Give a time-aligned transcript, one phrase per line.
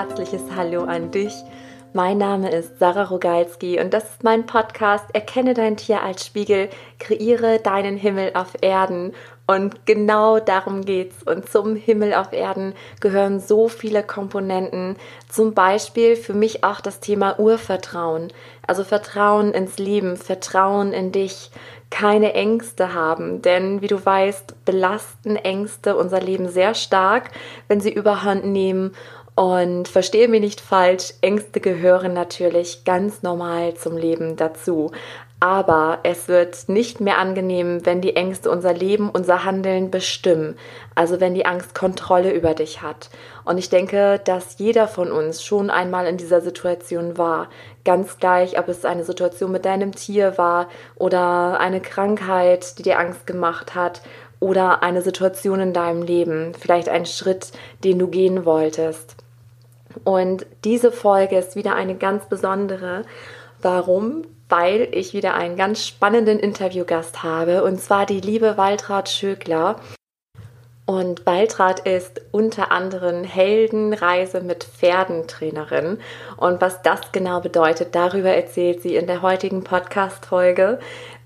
[0.00, 1.34] herzliches Hallo an dich.
[1.92, 6.70] Mein Name ist Sarah Rogalski und das ist mein Podcast Erkenne dein Tier als Spiegel,
[6.98, 9.12] kreiere deinen Himmel auf Erden.
[9.46, 11.22] Und genau darum geht's.
[11.24, 14.96] Und zum Himmel auf Erden gehören so viele Komponenten.
[15.28, 18.32] Zum Beispiel für mich auch das Thema Urvertrauen.
[18.66, 21.50] Also Vertrauen ins Leben, Vertrauen in dich,
[21.90, 23.42] keine Ängste haben.
[23.42, 27.30] Denn wie du weißt, belasten Ängste unser Leben sehr stark,
[27.66, 28.92] wenn sie überhand nehmen.
[29.40, 34.90] Und verstehe mich nicht falsch, Ängste gehören natürlich ganz normal zum Leben dazu.
[35.40, 40.58] Aber es wird nicht mehr angenehm, wenn die Ängste unser Leben, unser Handeln bestimmen.
[40.94, 43.08] Also wenn die Angst Kontrolle über dich hat.
[43.46, 47.48] Und ich denke, dass jeder von uns schon einmal in dieser Situation war.
[47.86, 52.98] Ganz gleich, ob es eine Situation mit deinem Tier war oder eine Krankheit, die dir
[52.98, 54.02] Angst gemacht hat
[54.38, 57.52] oder eine Situation in deinem Leben, vielleicht ein Schritt,
[57.84, 59.16] den du gehen wolltest.
[60.04, 63.02] Und diese Folge ist wieder eine ganz besondere.
[63.62, 64.24] Warum?
[64.50, 69.76] weil ich wieder einen ganz spannenden Interviewgast habe, und zwar die liebe Waltraud Schögler.
[70.84, 76.00] Und Waltraud ist unter anderem Heldenreise mit Pferdentrainerin.
[76.36, 80.80] Und was das genau bedeutet, darüber erzählt sie in der heutigen Podcast-Folge.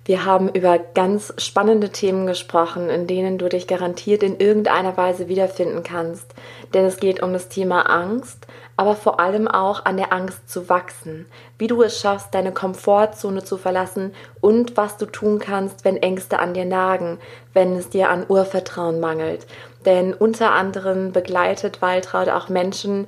[0.04, 5.28] Wir haben über ganz spannende Themen gesprochen, in denen du dich garantiert in irgendeiner Weise
[5.28, 6.34] wiederfinden kannst.
[6.74, 8.43] Denn es geht um das Thema Angst,
[8.76, 11.26] aber vor allem auch an der Angst zu wachsen,
[11.58, 16.38] wie du es schaffst, deine Komfortzone zu verlassen und was du tun kannst, wenn Ängste
[16.38, 17.18] an dir nagen,
[17.52, 19.46] wenn es dir an Urvertrauen mangelt.
[19.84, 23.06] Denn unter anderem begleitet Waltraud auch Menschen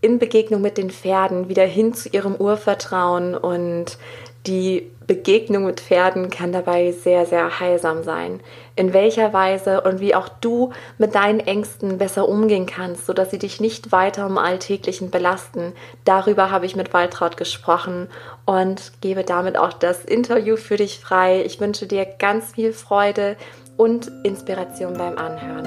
[0.00, 3.98] in Begegnung mit den Pferden wieder hin zu ihrem Urvertrauen und
[4.46, 8.40] die Begegnung mit Pferden kann dabei sehr, sehr heilsam sein.
[8.78, 13.38] In welcher Weise und wie auch du mit deinen Ängsten besser umgehen kannst, sodass sie
[13.40, 15.72] dich nicht weiter im Alltäglichen belasten.
[16.04, 18.06] Darüber habe ich mit Waltraud gesprochen
[18.46, 21.42] und gebe damit auch das Interview für dich frei.
[21.44, 23.36] Ich wünsche dir ganz viel Freude
[23.76, 25.66] und Inspiration beim Anhören.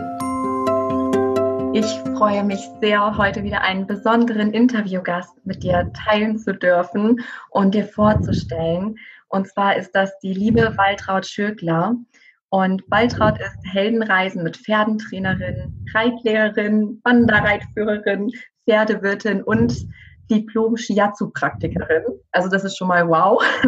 [1.73, 7.19] Ich freue mich sehr, heute wieder einen besonderen Interviewgast mit dir teilen zu dürfen
[7.49, 8.95] und dir vorzustellen.
[9.27, 11.95] Und zwar ist das die liebe Waltraud Schögler.
[12.51, 18.29] Und Waltraud ist Heldenreisen mit Pferdentrainerin, Reitlehrerin, Wanderreitführerin,
[18.67, 19.73] Pferdewirtin und
[20.29, 22.03] Diplom-Shiatsu-Praktikerin.
[22.33, 23.41] Also das ist schon mal wow,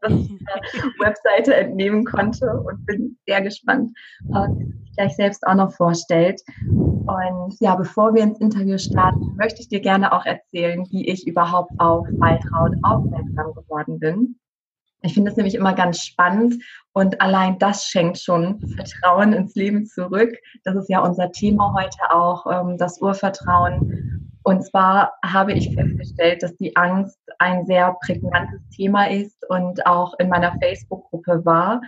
[0.00, 3.90] was ich der Webseite entnehmen konnte und bin sehr gespannt,
[4.28, 6.40] was sie sich gleich selbst auch noch vorstellt.
[6.66, 11.26] Und ja, bevor wir ins Interview starten, möchte ich dir gerne auch erzählen, wie ich
[11.26, 14.36] überhaupt auf Waltraud aufmerksam geworden bin.
[15.04, 19.84] Ich finde es nämlich immer ganz spannend und allein das schenkt schon Vertrauen ins Leben
[19.84, 20.34] zurück.
[20.64, 24.30] Das ist ja unser Thema heute auch, ähm, das Urvertrauen.
[24.44, 30.14] Und zwar habe ich festgestellt, dass die Angst ein sehr prägnantes Thema ist und auch
[30.18, 31.82] in meiner Facebook-Gruppe war.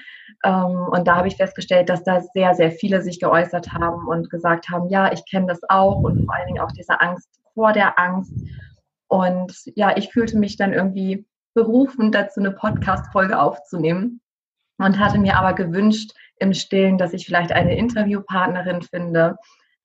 [0.44, 4.28] Ähm, und da habe ich festgestellt, dass da sehr, sehr viele sich geäußert haben und
[4.28, 7.72] gesagt haben, ja, ich kenne das auch und vor allen Dingen auch diese Angst vor
[7.72, 8.34] der Angst.
[9.08, 11.26] Und ja, ich fühlte mich dann irgendwie
[11.56, 14.20] berufen, dazu eine Podcast-Folge aufzunehmen
[14.78, 19.36] und hatte mir aber gewünscht im Stillen, dass ich vielleicht eine Interviewpartnerin finde,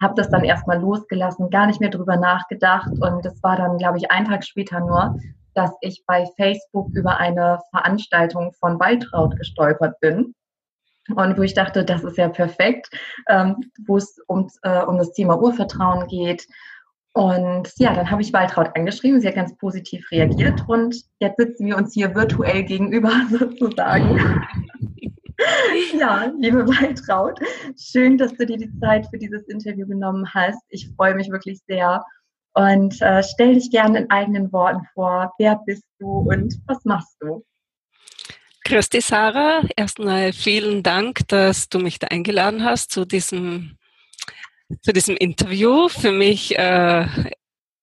[0.01, 2.91] habe das dann erstmal losgelassen, gar nicht mehr drüber nachgedacht.
[2.99, 5.17] Und es war dann, glaube ich, ein Tag später nur,
[5.53, 10.35] dass ich bei Facebook über eine Veranstaltung von Waltraud gestolpert bin.
[11.15, 12.89] Und wo ich dachte, das ist ja perfekt,
[13.29, 13.55] ähm,
[13.85, 16.47] wo es um, äh, um das Thema Urvertrauen geht.
[17.13, 21.65] Und ja, dann habe ich Waltraud angeschrieben, sie hat ganz positiv reagiert und jetzt sitzen
[21.65, 24.41] wir uns hier virtuell gegenüber sozusagen.
[25.97, 27.39] Ja, liebe Waltraud,
[27.75, 30.61] schön, dass du dir die Zeit für dieses Interview genommen hast.
[30.69, 32.03] Ich freue mich wirklich sehr.
[32.53, 35.33] Und äh, stell dich gerne in eigenen Worten vor.
[35.39, 37.43] Wer bist du und was machst du?
[38.93, 39.63] Dich, Sarah.
[39.75, 43.77] Erstmal vielen Dank, dass du mich da eingeladen hast zu diesem,
[44.81, 45.89] zu diesem Interview.
[45.89, 47.05] Für mich äh,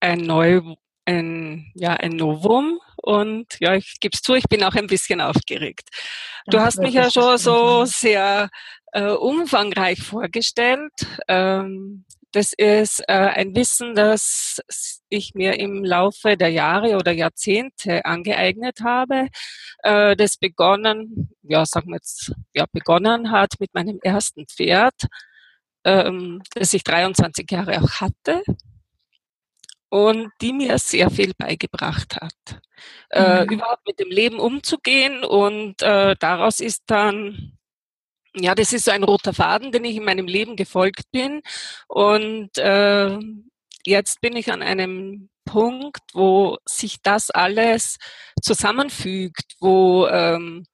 [0.01, 0.61] ein neu,
[1.05, 2.81] ein, ja, ein Novum.
[2.97, 5.89] Und ja, ich gebe es zu, ich bin auch ein bisschen aufgeregt.
[6.47, 8.49] Du hast mich ja schon so sehr
[8.93, 10.93] äh, umfangreich vorgestellt.
[11.29, 14.61] Ähm, das ist äh, ein Wissen, das
[15.09, 19.29] ich mir im Laufe der Jahre oder Jahrzehnte angeeignet habe,
[19.83, 24.95] äh, das begonnen, ja, sagen wir jetzt, ja, begonnen hat mit meinem ersten Pferd,
[25.85, 28.43] ähm, das ich 23 Jahre auch hatte
[29.91, 32.61] und die mir sehr viel beigebracht hat,
[33.11, 33.53] äh, mhm.
[33.53, 37.55] überhaupt mit dem Leben umzugehen und äh, daraus ist dann
[38.35, 41.41] ja, das ist so ein roter Faden, den ich in meinem Leben gefolgt bin
[41.89, 43.19] und äh,
[43.85, 47.97] jetzt bin ich an einem Punkt, wo sich das alles
[48.43, 50.67] zusammenfügt, wo ähm,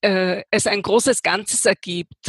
[0.00, 2.28] äh, es ein großes Ganzes ergibt.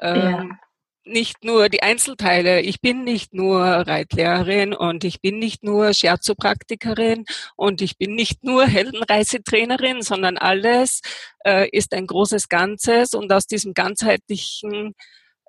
[0.00, 0.58] Ähm, ja.
[1.08, 2.60] Nicht nur die Einzelteile.
[2.60, 7.24] Ich bin nicht nur Reitlehrerin und ich bin nicht nur Scherzo-Praktikerin
[7.54, 11.02] und ich bin nicht nur Heldenreisetrainerin, sondern alles
[11.44, 14.94] äh, ist ein großes Ganzes und aus diesem ganzheitlichen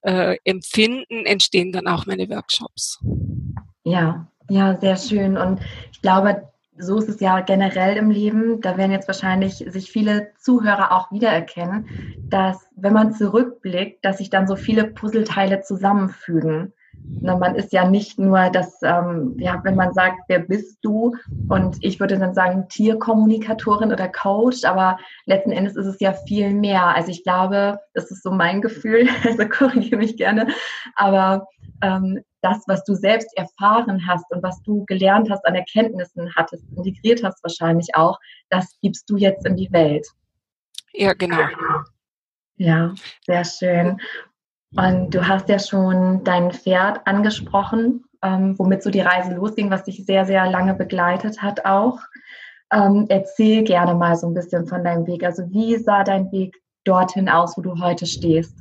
[0.03, 2.99] äh, Empfinden entstehen dann auch meine Workshops.
[3.83, 5.37] Ja, ja, sehr schön.
[5.37, 5.59] Und
[5.91, 6.47] ich glaube,
[6.79, 8.61] so ist es ja generell im Leben.
[8.61, 11.87] Da werden jetzt wahrscheinlich sich viele Zuhörer auch wiedererkennen,
[12.29, 16.73] dass wenn man zurückblickt, dass sich dann so viele Puzzleteile zusammenfügen.
[17.21, 21.15] Na, man ist ja nicht nur das, ähm, ja, wenn man sagt, wer bist du?
[21.49, 26.53] Und ich würde dann sagen Tierkommunikatorin oder Coach, aber letzten Endes ist es ja viel
[26.53, 26.95] mehr.
[26.95, 30.47] Also ich glaube, das ist so mein Gefühl, also korrigiere mich gerne,
[30.95, 31.47] aber
[31.81, 36.63] ähm, das, was du selbst erfahren hast und was du gelernt hast an Erkenntnissen hattest,
[36.75, 40.07] integriert hast wahrscheinlich auch, das gibst du jetzt in die Welt.
[40.93, 41.47] Ja, genau.
[42.57, 42.93] Ja,
[43.25, 43.99] sehr schön.
[44.77, 49.83] Und du hast ja schon dein Pferd angesprochen, ähm, womit so die Reise losging, was
[49.83, 51.99] dich sehr, sehr lange begleitet hat auch.
[52.71, 55.23] Ähm, erzähl gerne mal so ein bisschen von deinem Weg.
[55.23, 58.55] Also wie sah dein Weg dorthin aus, wo du heute stehst?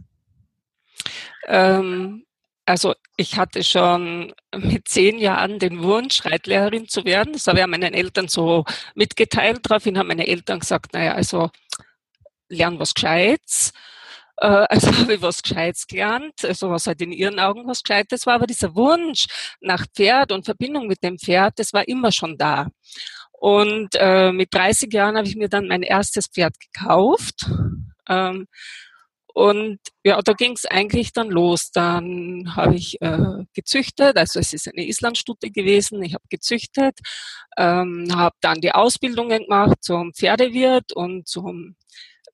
[1.48, 2.24] Ähm,
[2.64, 7.34] also ich hatte schon mit zehn Jahren den Wunsch, Reitlehrerin zu werden.
[7.34, 8.64] Das habe ich meinen Eltern so
[8.94, 9.60] mitgeteilt.
[9.62, 11.50] Daraufhin haben meine Eltern gesagt, naja, also
[12.48, 13.74] lern was Gescheites.
[14.38, 18.27] Äh, also habe ich was Gescheites gelernt, also was halt in ihren Augen was Gescheites
[18.27, 18.35] war.
[18.35, 19.27] Aber dieser Wunsch
[19.61, 22.69] nach Pferd und Verbindung mit dem Pferd, das war immer schon da.
[23.33, 27.47] Und äh, mit 30 Jahren habe ich mir dann mein erstes Pferd gekauft.
[28.09, 28.47] Ähm,
[29.35, 31.71] und ja, da ging es eigentlich dann los.
[31.71, 36.03] Dann habe ich äh, gezüchtet, also es ist eine Islandstute gewesen.
[36.03, 36.99] Ich habe gezüchtet,
[37.59, 41.77] ähm, habe dann die Ausbildungen gemacht zum Pferdewirt und zum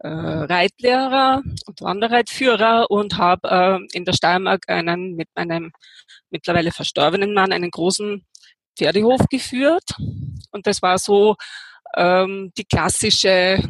[0.03, 5.73] äh, Reitlehrer und Wanderreitführer und habe äh, in der Steiermark einen mit meinem
[6.31, 8.25] mittlerweile verstorbenen Mann einen großen
[8.77, 9.95] Pferdehof geführt.
[10.51, 11.37] Und das war so
[11.97, 13.63] ähm, die klassische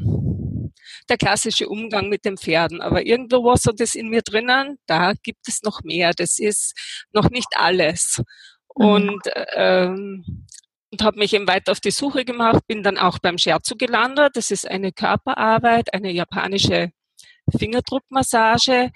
[1.08, 2.81] der klassische Umgang mit den Pferden.
[2.81, 6.12] Aber irgendwo war so das in mir drinnen, da gibt es noch mehr.
[6.12, 6.75] Das ist
[7.12, 8.23] noch nicht alles.
[8.76, 8.87] Mhm.
[8.87, 9.23] Und,
[9.55, 10.46] ähm,
[10.92, 14.36] und habe mich eben weiter auf die Suche gemacht, bin dann auch beim Scherzo gelandet.
[14.36, 16.92] Das ist eine Körperarbeit, eine japanische
[17.50, 18.92] Fingerdruckmassage,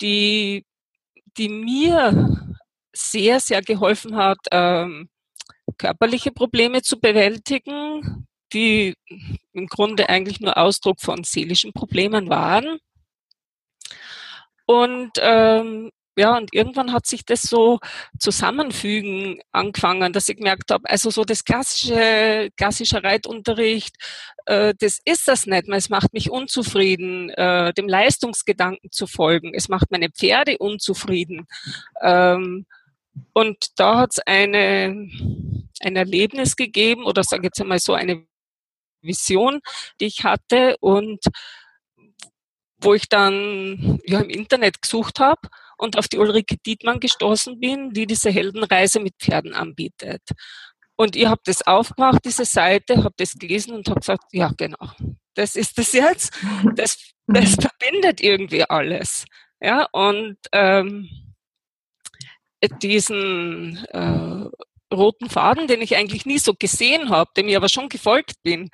[0.00, 0.64] die,
[1.36, 2.56] die mir
[2.92, 5.08] sehr, sehr geholfen hat, ähm,
[5.76, 8.94] körperliche Probleme zu bewältigen, die
[9.52, 12.78] im Grunde eigentlich nur Ausdruck von seelischen Problemen waren.
[14.66, 17.80] Und ähm, ja, und irgendwann hat sich das so
[18.18, 23.96] zusammenfügen angefangen, dass ich gemerkt habe, also so das klassische, klassische Reitunterricht,
[24.46, 25.78] äh, das ist das nicht mehr.
[25.78, 29.54] Es macht mich unzufrieden, äh, dem Leistungsgedanken zu folgen.
[29.54, 31.46] Es macht meine Pferde unzufrieden.
[32.00, 32.66] Ähm,
[33.32, 35.08] und da hat es eine,
[35.80, 38.24] ein Erlebnis gegeben, oder sage jetzt einmal so eine
[39.02, 39.60] Vision,
[40.00, 41.24] die ich hatte und
[42.78, 45.48] wo ich dann ja, im Internet gesucht habe
[45.84, 50.22] und auf die Ulrike Dietmann gestoßen bin, die diese Heldenreise mit Pferden anbietet.
[50.96, 54.90] Und ich habe das aufgemacht, diese Seite, habe das gelesen und habe gesagt, ja genau,
[55.34, 56.32] das ist das jetzt.
[56.76, 59.24] Das, das verbindet irgendwie alles.
[59.60, 61.08] Ja, und ähm,
[62.82, 64.48] diesen äh,
[64.94, 68.70] roten Faden, den ich eigentlich nie so gesehen habe, dem ich aber schon gefolgt bin,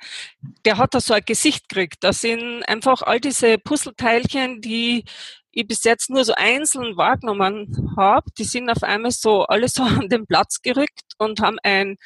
[0.65, 1.97] der hat da so ein Gesicht gekriegt.
[2.01, 5.05] Da sind einfach all diese Puzzleteilchen, die
[5.51, 9.83] ich bis jetzt nur so einzeln wahrgenommen habe, die sind auf einmal so alle so
[9.83, 11.97] an den Platz gerückt und haben ein,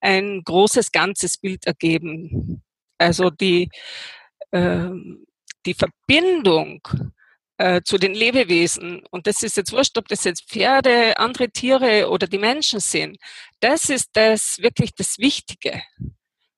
[0.00, 2.62] ein großes ganzes Bild ergeben.
[2.98, 3.68] Also die,
[4.50, 4.90] äh,
[5.66, 6.82] die Verbindung
[7.58, 12.10] äh, zu den Lebewesen, und das ist jetzt wurscht, ob das jetzt Pferde, andere Tiere
[12.10, 13.18] oder die Menschen sind,
[13.60, 15.82] das ist das wirklich das Wichtige,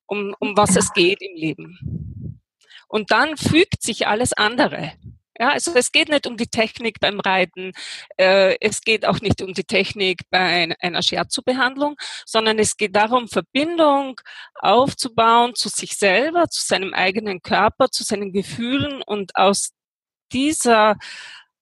[0.07, 2.41] um, um was es geht im Leben.
[2.89, 4.93] Und dann fügt sich alles andere.
[5.39, 7.73] Ja, also es geht nicht um die Technik beim Reiten,
[8.17, 13.29] äh, es geht auch nicht um die Technik bei einer Scherzo-Behandlung, sondern es geht darum,
[13.29, 14.21] Verbindung
[14.55, 19.73] aufzubauen zu sich selber, zu seinem eigenen Körper, zu seinen Gefühlen und aus
[20.33, 20.97] dieser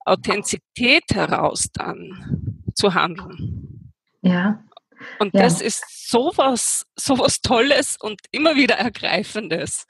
[0.05, 3.93] Authentizität heraus dann zu handeln.
[4.23, 4.63] Ja.
[5.19, 5.43] Und ja.
[5.43, 9.87] das ist sowas, sowas Tolles und immer wieder Ergreifendes.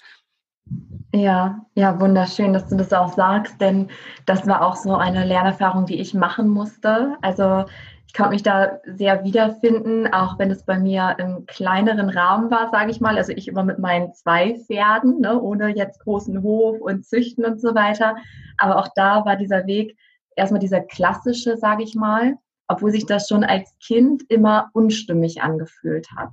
[1.15, 3.89] Ja, ja, wunderschön, dass du das auch sagst, denn
[4.25, 7.17] das war auch so eine Lernerfahrung, die ich machen musste.
[7.21, 7.67] Also
[8.07, 12.71] ich konnte mich da sehr wiederfinden, auch wenn es bei mir im kleineren Rahmen war,
[12.71, 13.17] sage ich mal.
[13.19, 17.61] Also ich immer mit meinen zwei Pferden, ne, ohne jetzt großen Hof und Züchten und
[17.61, 18.17] so weiter.
[18.57, 19.97] Aber auch da war dieser Weg
[20.37, 22.37] erstmal dieser klassische, sage ich mal,
[22.69, 26.33] obwohl sich das schon als Kind immer unstimmig angefühlt hat.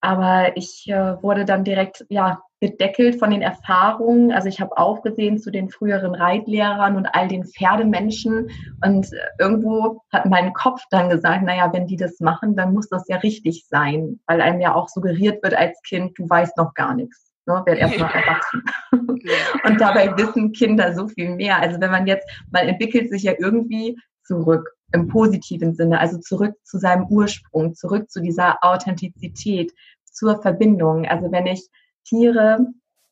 [0.00, 4.32] Aber ich äh, wurde dann direkt ja, gedeckelt von den Erfahrungen.
[4.32, 8.50] Also ich habe aufgesehen zu den früheren Reitlehrern und all den Pferdemenschen.
[8.84, 13.08] Und irgendwo hat mein Kopf dann gesagt, naja, wenn die das machen, dann muss das
[13.08, 16.94] ja richtig sein, weil einem ja auch suggeriert wird als Kind, du weißt noch gar
[16.94, 17.32] nichts.
[17.46, 18.62] Ne, werd erstmal erwachsen.
[19.64, 21.58] und dabei wissen Kinder so viel mehr.
[21.58, 26.54] Also wenn man jetzt, man entwickelt sich ja irgendwie zurück im positiven Sinne, also zurück
[26.64, 29.72] zu seinem Ursprung, zurück zu dieser Authentizität,
[30.04, 31.06] zur Verbindung.
[31.06, 31.68] Also wenn ich
[32.04, 32.66] Tiere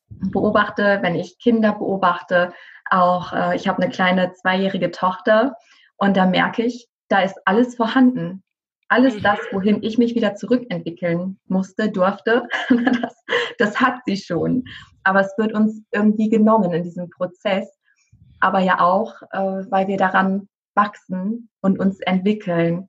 [0.09, 2.53] beobachte, wenn ich Kinder beobachte,
[2.91, 5.57] auch äh, ich habe eine kleine zweijährige Tochter
[5.97, 8.43] und da merke ich, da ist alles vorhanden.
[8.89, 9.23] Alles mhm.
[9.23, 13.15] das, wohin ich mich wieder zurückentwickeln musste, durfte, das,
[13.59, 14.65] das hat sie schon.
[15.05, 17.69] Aber es wird uns irgendwie genommen in diesem Prozess.
[18.41, 22.89] Aber ja auch, äh, weil wir daran wachsen und uns entwickeln.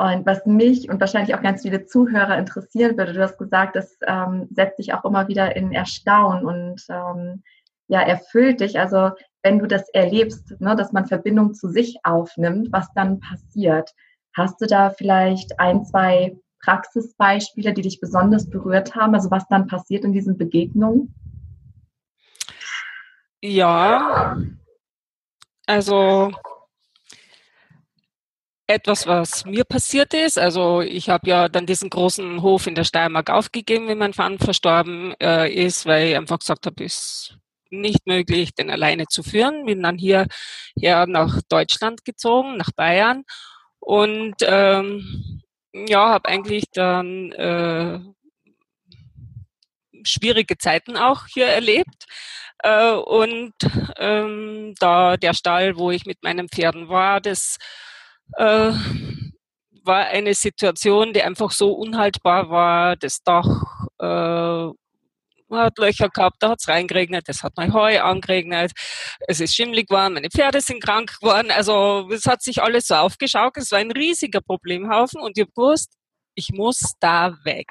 [0.00, 3.98] Und was mich und wahrscheinlich auch ganz viele Zuhörer interessieren würde, du hast gesagt, das
[4.06, 7.42] ähm, setzt dich auch immer wieder in Erstaunen und ähm,
[7.88, 8.78] ja, erfüllt dich.
[8.78, 9.10] Also
[9.42, 13.92] wenn du das erlebst, ne, dass man Verbindung zu sich aufnimmt, was dann passiert.
[14.36, 19.14] Hast du da vielleicht ein, zwei Praxisbeispiele, die dich besonders berührt haben?
[19.14, 21.12] Also was dann passiert in diesen Begegnungen?
[23.40, 24.36] Ja,
[25.66, 26.32] also
[28.68, 30.38] etwas, was mir passiert ist.
[30.38, 34.38] Also ich habe ja dann diesen großen Hof in der Steiermark aufgegeben, wenn mein Vater
[34.38, 37.38] verstorben äh, ist, weil ich einfach gesagt habe, ist
[37.70, 39.64] nicht möglich, den alleine zu führen.
[39.64, 40.26] Bin dann hier
[40.74, 43.24] ja nach Deutschland gezogen, nach Bayern
[43.80, 48.00] und ähm, ja, habe eigentlich dann äh,
[50.04, 52.04] schwierige Zeiten auch hier erlebt.
[52.62, 53.54] Äh, und
[53.98, 57.56] ähm, da der Stall, wo ich mit meinen Pferden war, das
[58.36, 58.72] äh,
[59.84, 62.96] war eine Situation, die einfach so unhaltbar war.
[62.96, 64.68] Das Dach äh,
[65.56, 68.72] hat Löcher gehabt, da hat es reingeregnet, es hat mein Heu angeregnet,
[69.26, 71.50] es ist schimmlig geworden, meine Pferde sind krank geworden.
[71.50, 73.56] Also es hat sich alles so aufgeschaut.
[73.56, 75.94] Es war ein riesiger Problemhaufen und ich habe gewusst,
[76.34, 77.68] ich muss da weg.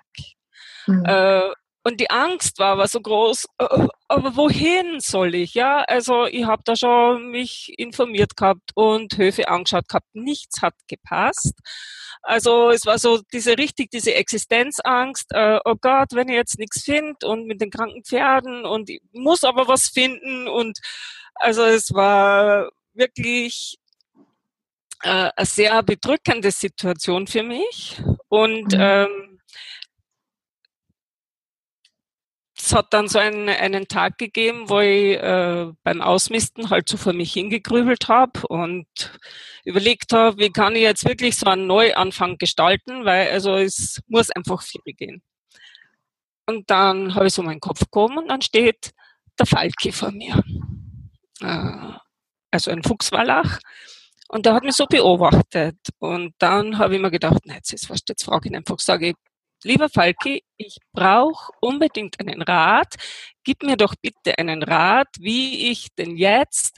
[0.88, 1.06] Mhm.
[1.06, 1.52] Äh,
[1.88, 5.54] und die Angst war aber so groß, aber wohin soll ich?
[5.54, 10.14] Ja, also ich habe da schon mich informiert gehabt und Höfe angeschaut gehabt.
[10.14, 11.54] Nichts hat gepasst.
[12.22, 15.28] Also es war so diese richtig diese Existenzangst.
[15.32, 19.00] Äh, oh Gott, wenn ich jetzt nichts finde und mit den kranken Pferden und ich
[19.14, 20.78] muss aber was finden und
[21.36, 23.78] also es war wirklich
[25.04, 27.96] äh, eine sehr bedrückende Situation für mich
[28.28, 28.78] und mhm.
[28.78, 29.40] ähm,
[32.68, 36.98] es hat dann so einen, einen Tag gegeben, wo ich äh, beim Ausmisten halt so
[36.98, 38.88] vor mich hingegrübelt habe und
[39.64, 44.30] überlegt habe, wie kann ich jetzt wirklich so einen Neuanfang gestalten, weil also es muss
[44.32, 45.24] einfach viel gehen.
[46.46, 48.92] Und dann habe ich so meinen Kopf gekommen und dann steht
[49.40, 50.44] der Falki vor mir.
[51.42, 51.94] Äh,
[52.52, 53.60] also ein Fuchswallach.
[54.28, 55.78] Und der hat mich so beobachtet.
[56.00, 58.80] Und dann habe ich mir gedacht, nein, jetzt ist was, jetzt frage ich ihn einfach,
[58.80, 59.16] sage ich,
[59.68, 62.96] Lieber Falki, ich brauche unbedingt einen Rat.
[63.44, 66.78] Gib mir doch bitte einen Rat, wie ich denn jetzt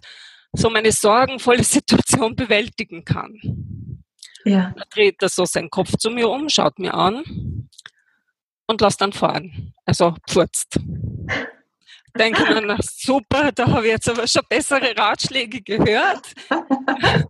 [0.54, 3.40] so meine sorgenvolle Situation bewältigen kann.
[4.44, 4.74] Ja.
[4.76, 7.70] Da dreht er so seinen Kopf zu mir um, schaut mir an
[8.66, 9.72] und lässt dann fahren.
[9.86, 10.80] Also pfurzt.
[12.18, 16.34] Denke mir, na super, da habe ich jetzt aber schon bessere Ratschläge gehört.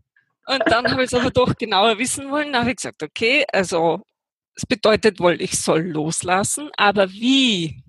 [0.50, 2.54] Und dann habe ich es aber doch genauer wissen wollen.
[2.54, 4.02] Da habe ich gesagt, okay, also
[4.60, 7.82] das bedeutet wohl, ich soll loslassen, aber wie?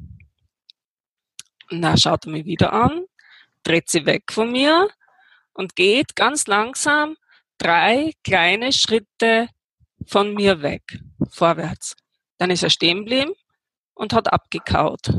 [1.68, 3.06] Na, schaut er mich wieder an,
[3.64, 4.88] dreht sie weg von mir
[5.52, 7.16] und geht ganz langsam
[7.58, 9.48] drei kleine Schritte
[10.06, 11.96] von mir weg, vorwärts.
[12.38, 13.32] Dann ist er stehen geblieben
[13.94, 15.10] und hat abgekaut.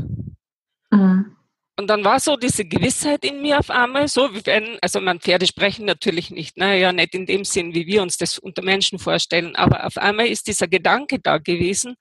[0.90, 1.36] Mhm.
[1.76, 5.20] Und dann war so diese Gewissheit in mir auf einmal, so wie wenn, also man
[5.20, 8.62] Pferde sprechen natürlich nicht, ne, ja, nicht in dem Sinn, wie wir uns das unter
[8.62, 11.96] Menschen vorstellen, aber auf einmal ist dieser Gedanke da gewesen,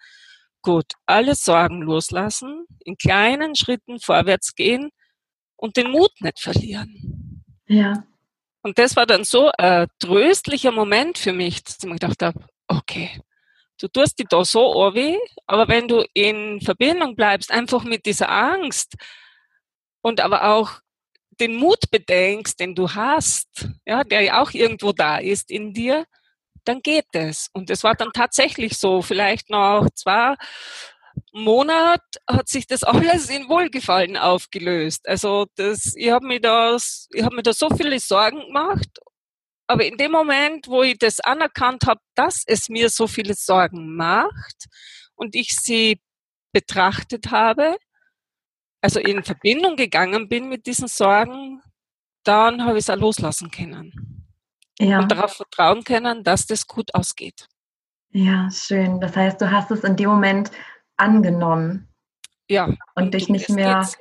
[0.61, 4.91] gut, alle Sorgen loslassen, in kleinen Schritten vorwärts gehen
[5.55, 7.43] und den Mut nicht verlieren.
[7.67, 8.03] Ja.
[8.63, 12.45] Und das war dann so ein tröstlicher Moment für mich, dass ich mir gedacht habe,
[12.67, 13.21] okay,
[13.79, 14.61] du tust dich da so
[14.93, 18.95] weh, aber wenn du in Verbindung bleibst, einfach mit dieser Angst,
[20.01, 20.79] und aber auch
[21.39, 26.05] den Mut bedenkst, den du hast, ja, der ja auch irgendwo da ist in dir,
[26.65, 27.49] dann geht es.
[27.53, 30.35] Und es war dann tatsächlich so, vielleicht noch zwei
[31.33, 35.07] Monat hat sich das alles in Wohlgefallen aufgelöst.
[35.07, 38.99] Also das, ich habe mir das, ich habe mir da so viele Sorgen gemacht,
[39.67, 43.95] aber in dem Moment, wo ich das anerkannt habe, dass es mir so viele Sorgen
[43.95, 44.67] macht
[45.15, 46.01] und ich sie
[46.51, 47.77] betrachtet habe,
[48.81, 51.61] also in Verbindung gegangen bin mit diesen Sorgen,
[52.23, 54.27] dann habe ich es auch loslassen können.
[54.79, 54.99] Ja.
[54.99, 57.47] Und darauf vertrauen können, dass das gut ausgeht.
[58.09, 58.99] Ja, schön.
[58.99, 60.51] Das heißt, du hast es in dem Moment
[60.97, 61.87] angenommen.
[62.49, 62.65] Ja.
[62.65, 63.97] Und, und dich nicht mehr, geht's.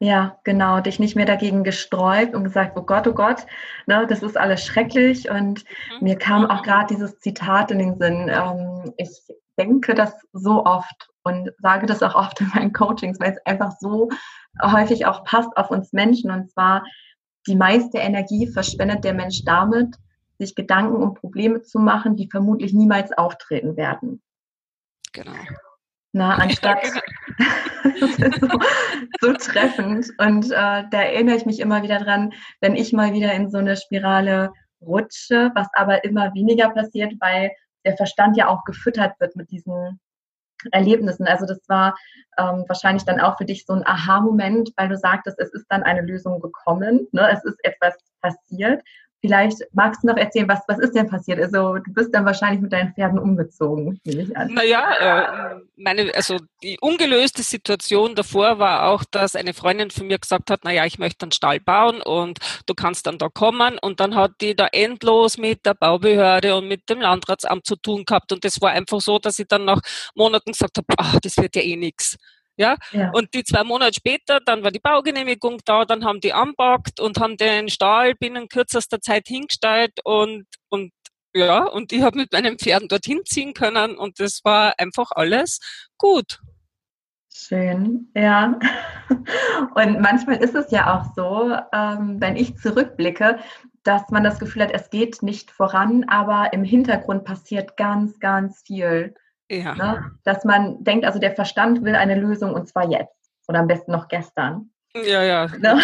[0.00, 3.46] ja, genau, dich nicht mehr dagegen gesträubt und gesagt, oh Gott, oh Gott,
[3.86, 5.30] ne, das ist alles schrecklich.
[5.30, 6.04] Und mhm.
[6.04, 8.28] mir kam auch gerade dieses Zitat in den Sinn.
[8.28, 9.10] Ähm, ich
[9.58, 13.72] denke das so oft und sage das auch oft in meinen Coachings, weil es einfach
[13.78, 14.08] so
[14.62, 16.30] häufig auch passt auf uns Menschen.
[16.30, 16.84] Und zwar,
[17.46, 19.96] die meiste Energie verschwendet der Mensch damit,
[20.38, 24.22] sich Gedanken um Probleme zu machen, die vermutlich niemals auftreten werden.
[25.12, 25.32] Genau.
[26.12, 28.58] Na, anstatt genau.
[29.20, 30.10] so, so, treffend.
[30.18, 33.58] Und äh, da erinnere ich mich immer wieder dran, wenn ich mal wieder in so
[33.58, 37.50] eine Spirale rutsche, was aber immer weniger passiert, weil
[37.84, 40.00] der Verstand ja auch gefüttert wird mit diesen
[40.72, 41.26] Erlebnissen.
[41.26, 41.96] Also das war
[42.38, 45.82] ähm, wahrscheinlich dann auch für dich so ein Aha-Moment, weil du sagtest, es ist dann
[45.82, 47.28] eine Lösung gekommen, ne?
[47.32, 48.82] es ist etwas passiert
[49.20, 51.40] Vielleicht magst du noch erzählen, was, was ist denn passiert?
[51.40, 54.54] Also du bist dann wahrscheinlich mit deinen Pferden umgezogen, nehme ich an.
[54.54, 60.18] Naja, äh, meine, also die ungelöste Situation davor war auch, dass eine Freundin von mir
[60.18, 63.78] gesagt hat, naja, ich möchte einen Stall bauen und du kannst dann da kommen.
[63.78, 68.04] Und dann hat die da endlos mit der Baubehörde und mit dem Landratsamt zu tun
[68.04, 68.32] gehabt.
[68.32, 69.80] Und das war einfach so, dass ich dann nach
[70.14, 72.16] Monaten gesagt habe, ach, das wird ja eh nichts.
[72.58, 72.76] Ja?
[72.90, 73.10] ja?
[73.12, 77.18] Und die zwei Monate später, dann war die Baugenehmigung da, dann haben die anpackt und
[77.18, 80.92] haben den Stahl binnen kürzester Zeit hingestellt und, und
[81.34, 85.60] ja, und ich habe mit meinen Pferden dorthin ziehen können und das war einfach alles
[85.96, 86.40] gut.
[87.32, 88.58] Schön, ja.
[89.74, 93.38] Und manchmal ist es ja auch so, ähm, wenn ich zurückblicke,
[93.84, 98.62] dass man das Gefühl hat, es geht nicht voran, aber im Hintergrund passiert ganz, ganz
[98.66, 99.14] viel.
[99.50, 99.74] Ja.
[99.74, 100.12] Ne?
[100.24, 103.14] Dass man denkt, also der Verstand will eine Lösung und zwar jetzt
[103.48, 104.70] oder am besten noch gestern.
[104.94, 105.46] Ja, ja.
[105.58, 105.74] Ne?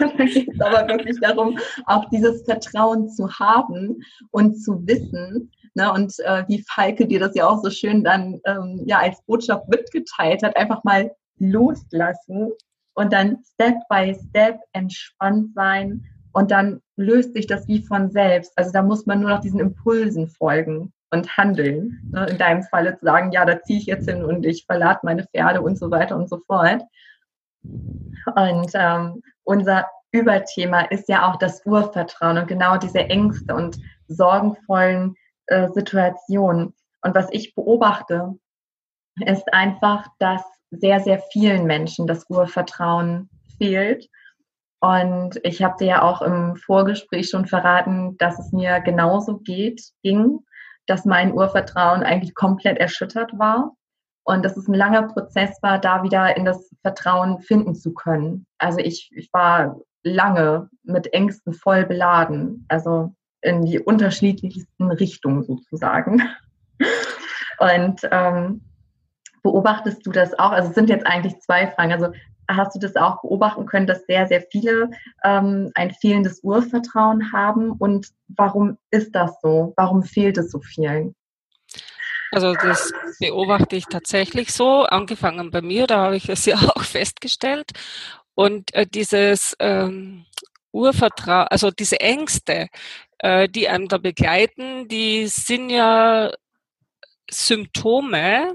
[0.00, 5.50] und dann geht es aber wirklich darum, auch dieses Vertrauen zu haben und zu wissen.
[5.74, 5.92] Ne?
[5.92, 9.68] Und äh, wie Falke dir das ja auch so schön dann ähm, ja als Botschaft
[9.68, 12.52] mitgeteilt hat, einfach mal loslassen
[12.94, 18.52] und dann Step by Step entspannt sein und dann löst sich das wie von selbst.
[18.56, 22.00] Also da muss man nur noch diesen Impulsen folgen und handeln.
[22.12, 22.26] Ne?
[22.26, 25.24] In deinem Falle zu sagen, ja, da ziehe ich jetzt hin und ich verlade meine
[25.24, 26.82] Pferde und so weiter und so fort.
[27.62, 35.14] Und ähm, unser Überthema ist ja auch das Urvertrauen und genau diese Ängste und sorgenvollen
[35.46, 36.74] äh, Situationen.
[37.02, 38.34] Und was ich beobachte,
[39.26, 44.08] ist einfach, dass sehr, sehr vielen Menschen das Urvertrauen fehlt.
[44.80, 49.82] Und ich habe dir ja auch im Vorgespräch schon verraten, dass es mir genauso geht,
[50.02, 50.40] ging
[50.88, 53.76] dass mein Urvertrauen eigentlich komplett erschüttert war
[54.24, 58.46] und dass es ein langer Prozess war, da wieder in das Vertrauen finden zu können.
[58.58, 66.22] Also ich, ich war lange mit Ängsten voll beladen, also in die unterschiedlichsten Richtungen sozusagen.
[67.58, 68.62] Und ähm,
[69.42, 70.52] beobachtest du das auch?
[70.52, 71.92] Also es sind jetzt eigentlich zwei Fragen.
[71.92, 72.12] Also
[72.48, 74.90] hast du das auch beobachten können, dass sehr, sehr viele
[75.24, 77.72] ähm, ein fehlendes Urvertrauen haben?
[77.72, 79.74] Und warum ist das so?
[79.76, 81.14] Warum fehlt es so vielen?
[82.30, 86.82] Also das beobachte ich tatsächlich so, angefangen bei mir, da habe ich es ja auch
[86.82, 87.70] festgestellt.
[88.34, 90.24] Und äh, dieses ähm,
[90.72, 92.68] Urvertrauen, also diese Ängste,
[93.18, 96.30] äh, die einem da begleiten, die sind ja
[97.30, 98.54] Symptome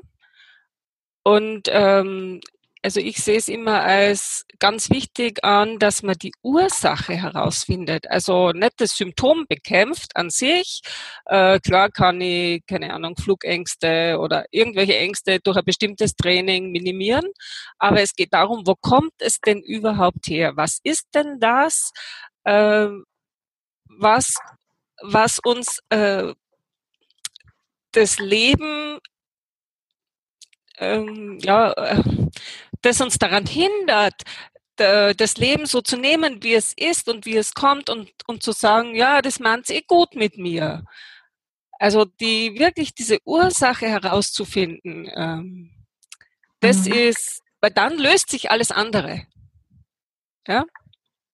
[1.24, 2.42] und ähm,
[2.84, 8.10] also ich sehe es immer als ganz wichtig an, dass man die Ursache herausfindet.
[8.10, 10.82] Also nicht das Symptom bekämpft an sich.
[11.26, 17.26] Äh, klar kann ich, keine Ahnung, Flugängste oder irgendwelche Ängste durch ein bestimmtes Training minimieren.
[17.80, 20.52] Aber es geht darum, wo kommt es denn überhaupt her?
[20.58, 21.92] Was ist denn das,
[22.44, 22.90] äh,
[23.88, 24.36] was,
[25.02, 26.34] was uns äh,
[27.94, 29.00] das Leben
[30.80, 32.04] ähm, ja, äh,
[32.84, 34.22] das uns daran hindert,
[34.76, 38.52] das Leben so zu nehmen, wie es ist und wie es kommt und, und zu
[38.54, 40.84] sagen, ja, das meint eh gut mit mir.
[41.80, 45.72] Also die wirklich diese Ursache herauszufinden, ähm,
[46.60, 46.94] das mhm.
[46.94, 49.26] ist weil dann löst sich alles andere.
[50.46, 50.66] Ja.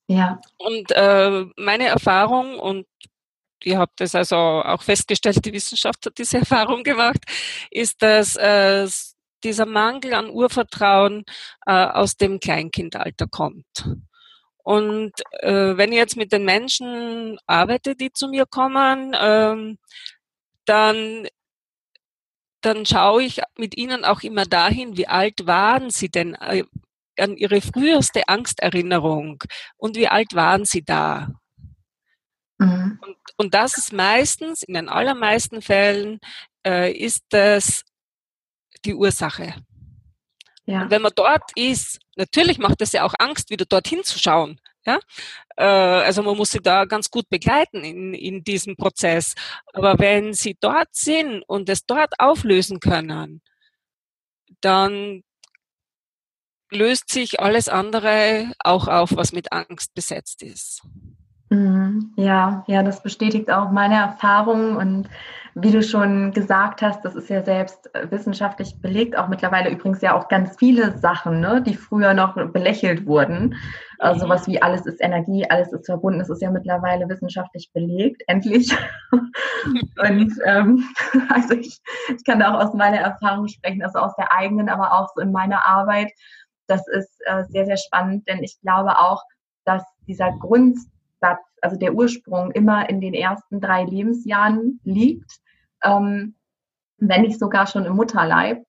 [0.08, 0.40] Ja.
[0.58, 2.86] Und äh, meine Erfahrung und
[3.64, 7.22] ihr habt es also auch festgestellt, die Wissenschaft hat diese Erfahrung gemacht,
[7.72, 8.88] ist, dass äh,
[9.44, 11.24] dieser Mangel an Urvertrauen
[11.66, 13.90] äh, aus dem Kleinkindalter kommt.
[14.64, 19.78] Und äh, wenn ich jetzt mit den Menschen arbeite, die zu mir kommen, ähm,
[20.66, 21.28] dann
[22.62, 26.64] dann schaue ich mit ihnen auch immer dahin, wie alt waren sie denn äh,
[27.18, 29.44] an ihre früheste Angsterinnerung
[29.78, 31.30] und wie alt waren sie da?
[32.58, 33.00] Mhm.
[33.02, 36.20] Und, und das ist meistens, in den allermeisten Fällen,
[36.66, 37.84] äh, ist das
[38.86, 39.56] die Ursache.
[40.66, 40.84] Ja.
[40.84, 44.62] Und wenn man dort ist, natürlich macht es ja auch Angst, wieder dorthin zu schauen.
[44.86, 45.00] Ja?
[45.58, 49.34] Äh, also man muss sie da ganz gut begleiten in, in diesem Prozess.
[49.74, 53.42] Aber wenn sie dort sind und es dort auflösen können,
[54.62, 55.24] dann
[56.72, 60.82] löst sich alles andere auch auf, was mit Angst besetzt ist.
[61.50, 62.14] Mhm.
[62.16, 65.10] Ja, ja, das bestätigt auch meine Erfahrung und
[65.56, 70.02] wie du schon gesagt hast, das ist ja selbst äh, wissenschaftlich belegt, auch mittlerweile übrigens
[70.02, 73.56] ja auch ganz viele Sachen, ne, die früher noch belächelt wurden.
[73.98, 78.22] Also sowas wie alles ist Energie, alles ist verbunden, das ist ja mittlerweile wissenschaftlich belegt,
[78.28, 78.72] endlich.
[79.12, 80.86] und ähm,
[81.30, 81.82] also ich,
[82.16, 85.22] ich kann da auch aus meiner Erfahrung sprechen, also aus der eigenen, aber auch so
[85.22, 86.12] in meiner Arbeit.
[86.68, 89.24] Das ist äh, sehr, sehr spannend, denn ich glaube auch,
[89.66, 90.78] dass dieser Grund
[91.20, 95.40] Satz, also der Ursprung immer in den ersten drei Lebensjahren liegt,
[95.84, 96.36] ähm,
[96.98, 98.64] wenn nicht sogar schon im Mutterleib.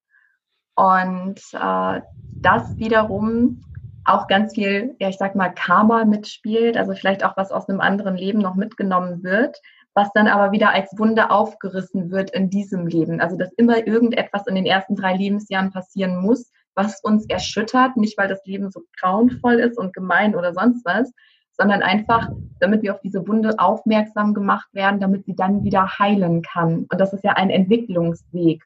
[0.75, 2.01] Und äh,
[2.41, 3.63] das wiederum
[4.05, 7.81] auch ganz viel, ja, ich sag mal, Karma mitspielt, also vielleicht auch was aus einem
[7.81, 9.59] anderen Leben noch mitgenommen wird,
[9.95, 13.21] was dann aber wieder als Wunde aufgerissen wird in diesem Leben.
[13.21, 18.17] Also, dass immer irgendetwas in den ersten drei Lebensjahren passieren muss, was uns erschüttert, nicht
[18.17, 21.13] weil das Leben so grauenvoll ist und gemein oder sonst was,
[21.61, 26.41] sondern einfach, damit wir auf diese Wunde aufmerksam gemacht werden, damit sie dann wieder heilen
[26.41, 26.87] kann.
[26.91, 28.65] Und das ist ja ein Entwicklungsweg.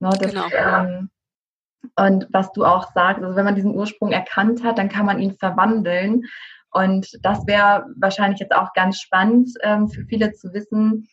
[0.00, 0.46] Ne, das, genau.
[0.52, 1.08] ähm,
[1.96, 5.20] und was du auch sagst, also wenn man diesen Ursprung erkannt hat, dann kann man
[5.20, 6.24] ihn verwandeln.
[6.72, 11.06] Und das wäre wahrscheinlich jetzt auch ganz spannend ähm, für viele zu wissen,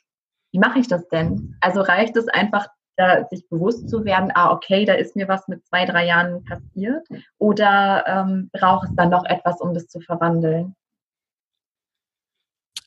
[0.52, 1.56] wie mache ich das denn?
[1.62, 5.48] Also reicht es einfach, da, sich bewusst zu werden, ah, okay, da ist mir was
[5.48, 7.08] mit zwei, drei Jahren passiert?
[7.38, 10.76] Oder ähm, braucht es dann noch etwas, um das zu verwandeln?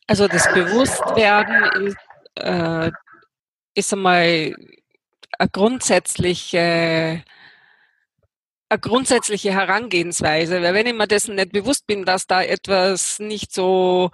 [0.07, 1.97] Also das Bewusstwerden ist,
[2.37, 2.91] äh,
[3.75, 4.55] ist einmal
[5.39, 7.23] eine grundsätzliche,
[8.69, 10.63] eine grundsätzliche Herangehensweise.
[10.63, 14.11] Weil wenn ich mir dessen nicht bewusst bin, dass da etwas nicht so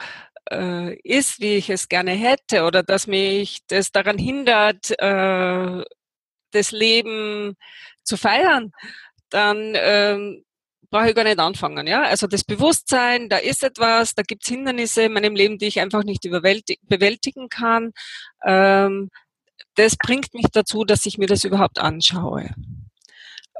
[0.51, 5.85] äh, ist, wie ich es gerne hätte, oder dass mich das daran hindert, äh,
[6.53, 7.57] das Leben
[8.05, 8.73] zu feiern,
[9.31, 10.45] dann ähm,
[10.91, 11.87] brauche ich gar nicht anfangen.
[11.87, 12.03] Ja?
[12.03, 15.81] Also das Bewusstsein, da ist etwas, da gibt es Hindernisse in meinem Leben, die ich
[15.81, 17.93] einfach nicht bewältigen kann.
[18.45, 19.11] Ähm,
[19.75, 22.51] das bringt mich dazu, dass ich mir das überhaupt anschaue.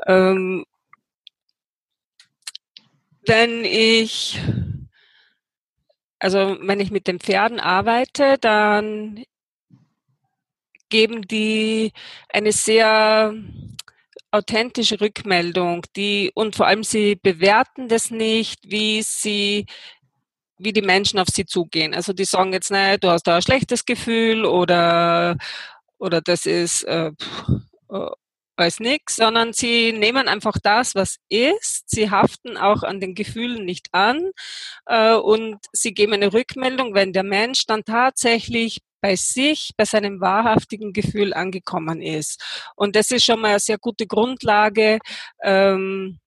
[0.07, 0.65] Ähm,
[3.27, 4.41] wenn ich,
[6.19, 9.25] also wenn ich mit den Pferden arbeite, dann
[10.89, 11.93] geben die
[12.31, 13.35] eine sehr
[14.31, 19.67] authentische Rückmeldung, die und vor allem sie bewerten das nicht, wie sie
[20.59, 21.95] wie die Menschen auf sie zugehen.
[21.95, 25.37] Also die sagen jetzt, nein, du hast da ein schlechtes Gefühl oder
[25.99, 27.13] oder das ist äh,
[27.91, 28.11] äh,
[28.59, 31.89] weiß nichts, sondern sie nehmen einfach das, was ist.
[31.89, 34.33] Sie haften auch an den Gefühlen nicht an
[34.87, 40.21] äh, und sie geben eine Rückmeldung, wenn der Mensch dann tatsächlich bei sich, bei seinem
[40.21, 42.43] wahrhaftigen Gefühl angekommen ist.
[42.77, 44.99] Und das ist schon mal eine sehr gute Grundlage,
[45.43, 46.19] ähm,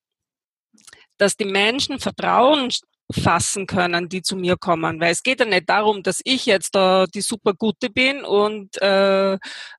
[1.17, 2.69] dass die Menschen Vertrauen
[3.12, 4.99] fassen können, die zu mir kommen.
[4.99, 8.81] Weil es geht ja nicht darum, dass ich jetzt da die super Gute bin und
[8.81, 9.38] äh,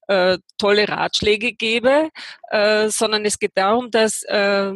[0.09, 2.11] äh, tolle Ratschläge gebe,
[2.51, 4.73] äh, sondern es geht darum, dass äh,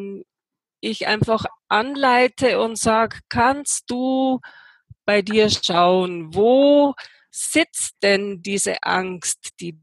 [0.81, 4.41] ich einfach anleite und sage, kannst du
[5.05, 6.95] bei dir schauen, wo
[7.37, 9.79] sitzt denn diese Angst, die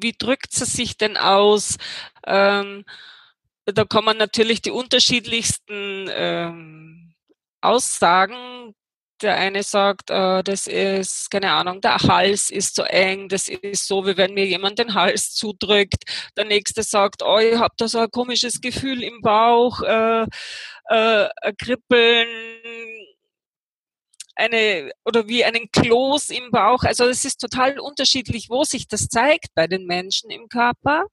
[0.00, 1.76] wie drückt sie sich denn aus?
[2.26, 2.84] Ähm,
[3.64, 7.14] da kommen natürlich die unterschiedlichsten ähm,
[7.60, 8.74] Aussagen.
[9.22, 13.86] Der eine sagt, äh, das ist, keine Ahnung, der Hals ist so eng, das ist
[13.88, 16.04] so, wie wenn mir jemand den Hals zudrückt.
[16.36, 20.26] Der nächste sagt, oh, ich habe da so ein komisches Gefühl im Bauch, äh,
[20.88, 21.28] äh,
[21.58, 22.28] Kribbeln.
[24.36, 26.84] eine oder wie einen Kloß im Bauch.
[26.84, 31.06] Also es ist total unterschiedlich, wo sich das zeigt bei den Menschen im Körper.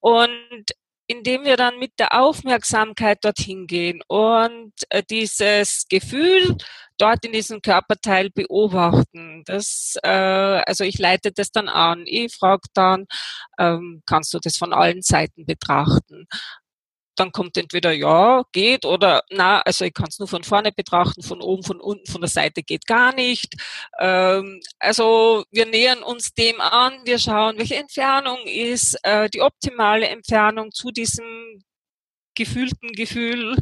[0.00, 0.64] Und
[1.06, 6.56] indem wir dann mit der Aufmerksamkeit dorthin gehen und äh, dieses Gefühl
[6.98, 9.42] dort in diesem Körperteil beobachten.
[9.46, 12.04] Das, äh, also ich leite das dann an.
[12.06, 13.06] Ich frage dann,
[13.58, 16.26] ähm, kannst du das von allen Seiten betrachten?
[17.16, 21.22] Dann kommt entweder ja, geht oder na, also ich kann es nur von vorne betrachten,
[21.22, 23.54] von oben, von unten, von der Seite geht gar nicht.
[24.00, 30.08] Ähm, also wir nähern uns dem an, wir schauen, welche Entfernung ist äh, die optimale
[30.08, 31.62] Entfernung zu diesem
[32.34, 33.56] gefühlten Gefühl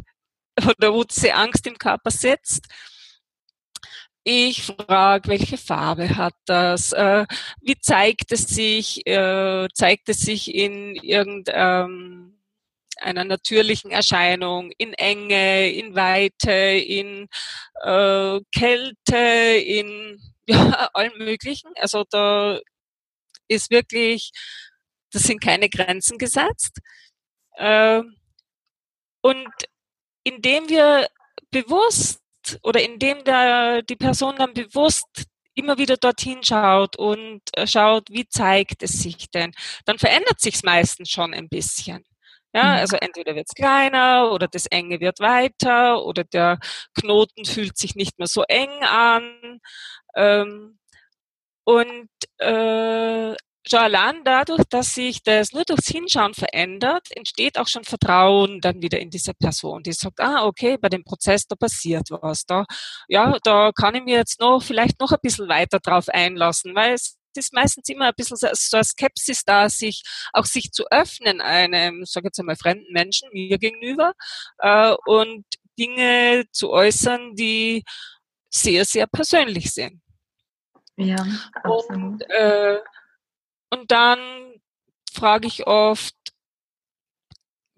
[0.59, 2.67] oder wo diese Angst im Körper sitzt.
[4.23, 6.93] Ich frage, welche Farbe hat das?
[6.93, 7.25] Äh,
[7.61, 9.05] wie zeigt es sich?
[9.07, 12.40] Äh, zeigt es sich in irgendeinem
[13.01, 17.27] einer natürlichen Erscheinung, in Enge, in Weite, in
[17.83, 21.71] äh, Kälte, in ja, allem Möglichen.
[21.75, 22.59] Also da
[23.47, 24.31] ist wirklich,
[25.11, 26.79] das sind keine Grenzen gesetzt.
[27.55, 28.01] Äh,
[29.21, 29.49] und
[30.23, 31.07] indem wir
[31.51, 32.19] bewusst
[32.63, 35.05] oder indem der, die Person dann bewusst
[35.53, 39.51] immer wieder dorthin schaut und äh, schaut, wie zeigt es sich denn,
[39.85, 42.05] dann verändert sich es meistens schon ein bisschen.
[42.53, 42.79] Ja, mhm.
[42.79, 46.59] also entweder wird es kleiner oder das Enge wird weiter oder der
[46.99, 49.59] Knoten fühlt sich nicht mehr so eng an.
[50.15, 50.79] Ähm,
[51.63, 52.09] und
[52.39, 53.35] äh,
[53.67, 58.81] schon allein dadurch, dass sich das nur durchs Hinschauen verändert, entsteht auch schon Vertrauen dann
[58.81, 62.65] wieder in diese Person, die sagt, ah, okay, bei dem Prozess, da passiert was, da,
[63.07, 66.93] ja, da kann ich mir jetzt noch, vielleicht noch ein bisschen weiter drauf einlassen, weil
[66.93, 71.41] es ist meistens immer ein bisschen so, eine Skepsis da, sich auch sich zu öffnen
[71.41, 74.13] einem, sage jetzt einmal, fremden Menschen mir gegenüber
[74.59, 75.45] äh, und
[75.77, 77.83] Dinge zu äußern, die
[78.49, 80.01] sehr, sehr persönlich sind.
[80.97, 81.25] Ja,
[81.63, 82.21] absolut.
[82.21, 82.79] Und, äh,
[83.69, 84.19] und dann
[85.13, 86.15] frage ich oft,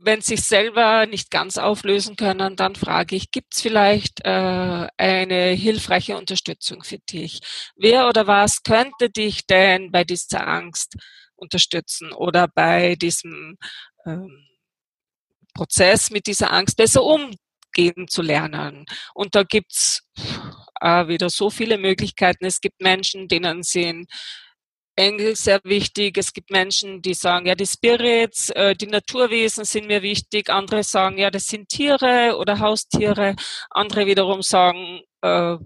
[0.05, 5.51] wenn sich selber nicht ganz auflösen können, dann frage ich, gibt es vielleicht äh, eine
[5.51, 7.39] hilfreiche Unterstützung für dich?
[7.75, 10.95] Wer oder was könnte dich denn bei dieser Angst
[11.35, 13.57] unterstützen oder bei diesem
[14.05, 14.45] ähm,
[15.53, 18.85] Prozess mit dieser Angst besser umgehen zu lernen?
[19.13, 20.01] Und da gibt's
[20.81, 22.43] äh, wieder so viele Möglichkeiten.
[22.43, 24.11] Es gibt Menschen, denen sind
[24.95, 26.17] Engel sehr wichtig.
[26.17, 30.49] Es gibt Menschen, die sagen, ja, die Spirits, äh, die Naturwesen sind mir wichtig.
[30.49, 33.35] Andere sagen, ja, das sind Tiere oder Haustiere.
[33.71, 35.57] Andere wiederum sagen, äh,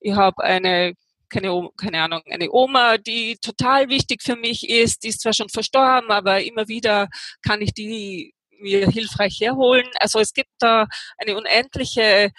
[0.00, 0.94] ich habe eine
[1.30, 5.48] keine, keine Ahnung, eine Oma, die total wichtig für mich ist, die ist zwar schon
[5.48, 7.08] verstorben, aber immer wieder
[7.42, 9.88] kann ich die mir hilfreich herholen.
[9.98, 10.86] Also es gibt da
[11.18, 12.30] eine unendliche,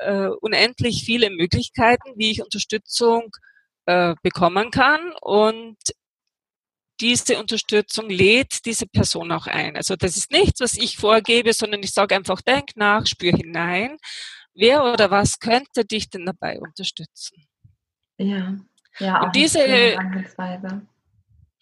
[0.00, 3.30] äh, unendlich viele Möglichkeiten, wie ich Unterstützung
[3.92, 5.76] äh, bekommen kann und
[7.00, 9.76] diese Unterstützung lädt diese Person auch ein.
[9.76, 13.96] Also das ist nichts, was ich vorgebe, sondern ich sage einfach, denk nach, spür hinein.
[14.54, 17.44] Wer oder was könnte dich denn dabei unterstützen?
[18.18, 18.56] Ja,
[18.98, 20.86] ja, auch und diese Herangehensweise.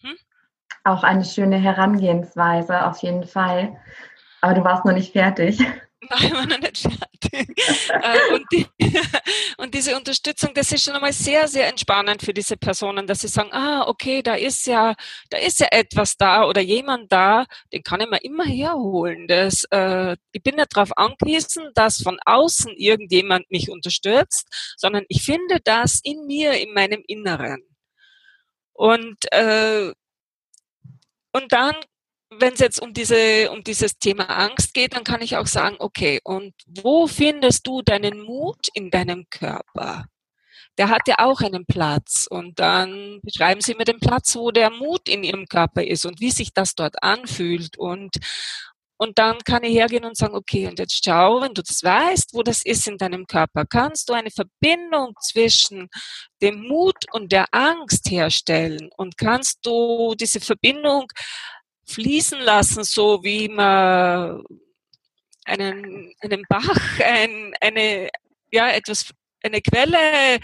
[0.01, 0.17] Hm?
[0.83, 3.79] Auch eine schöne Herangehensweise, auf jeden Fall.
[4.41, 5.59] Aber du warst noch nicht fertig.
[6.09, 7.61] Nein, fertig.
[7.89, 8.65] Äh, und, die,
[9.57, 13.27] und, diese Unterstützung, das ist schon einmal sehr, sehr entspannend für diese Personen, dass sie
[13.27, 14.95] sagen, ah, okay, da ist ja,
[15.29, 19.27] da ist ja etwas da oder jemand da, den kann ich mir immer herholen.
[19.27, 25.21] Das, äh, ich bin nicht darauf angewiesen, dass von außen irgendjemand mich unterstützt, sondern ich
[25.21, 27.61] finde das in mir, in meinem Inneren.
[28.73, 29.93] Und äh,
[31.33, 31.75] und dann
[32.31, 35.75] wenn es jetzt um diese, um dieses Thema Angst geht, dann kann ich auch sagen,
[35.79, 40.05] okay, und wo findest du deinen Mut in deinem Körper?
[40.77, 42.27] Der hat ja auch einen Platz.
[42.29, 46.21] Und dann beschreiben Sie mir den Platz, wo der Mut in Ihrem Körper ist und
[46.21, 47.77] wie sich das dort anfühlt.
[47.77, 48.15] Und,
[48.97, 52.33] und dann kann ich hergehen und sagen, okay, und jetzt schau, wenn du das weißt,
[52.33, 55.89] wo das ist in deinem Körper, kannst du eine Verbindung zwischen
[56.41, 61.07] dem Mut und der Angst herstellen und kannst du diese Verbindung
[61.91, 64.43] fließen lassen, so wie man
[65.45, 68.09] einen, einen Bach, ein, eine,
[68.51, 69.11] ja, etwas,
[69.43, 70.39] eine Quelle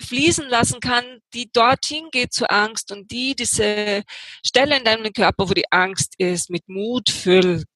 [0.00, 4.02] fließen lassen kann, die dorthin geht zur Angst und die diese
[4.44, 7.68] Stelle in deinem Körper, wo die Angst ist, mit Mut füllt.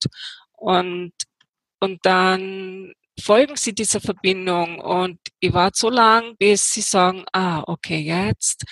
[0.53, 1.13] Und,
[1.81, 7.63] und dann folgen sie dieser Verbindung und ich warte so lang, bis sie sagen, ah,
[7.67, 8.65] okay, jetzt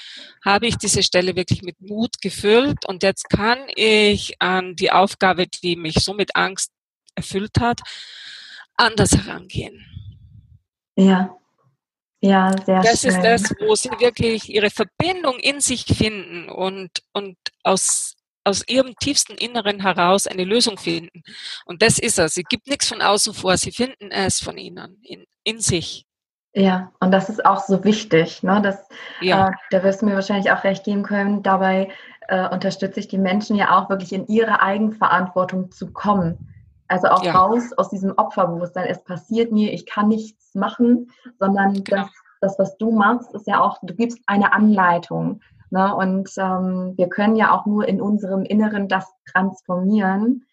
[0.44, 5.46] habe ich diese Stelle wirklich mit Mut gefüllt und jetzt kann ich an die Aufgabe,
[5.46, 6.70] die mich so mit Angst
[7.14, 7.80] erfüllt hat,
[8.76, 9.84] anders herangehen.
[10.96, 11.36] Ja,
[12.20, 13.22] Ja, sehr das schön.
[13.22, 18.15] Das ist das, wo sie wirklich ihre Verbindung in sich finden und, und aus,
[18.46, 21.22] aus ihrem tiefsten Inneren heraus eine Lösung finden.
[21.64, 22.34] Und das ist es.
[22.34, 23.56] Sie gibt nichts von außen vor.
[23.56, 26.06] Sie finden es von innen, in, in sich.
[26.54, 28.42] Ja, und das ist auch so wichtig.
[28.42, 28.62] Ne?
[28.62, 28.88] Das,
[29.20, 29.48] ja.
[29.48, 31.42] äh, da wirst du mir wahrscheinlich auch recht geben können.
[31.42, 31.90] Dabei
[32.28, 36.54] äh, unterstütze ich die Menschen ja auch wirklich in ihre Eigenverantwortung zu kommen.
[36.88, 37.32] Also auch ja.
[37.32, 38.86] raus aus diesem Opferbewusstsein.
[38.86, 42.02] Es passiert mir, ich kann nichts machen, sondern genau.
[42.02, 45.40] das, das, was du machst, ist ja auch, du gibst eine Anleitung.
[45.70, 45.94] Ne?
[45.94, 50.46] Und ähm, wir können ja auch nur in unserem Inneren das transformieren.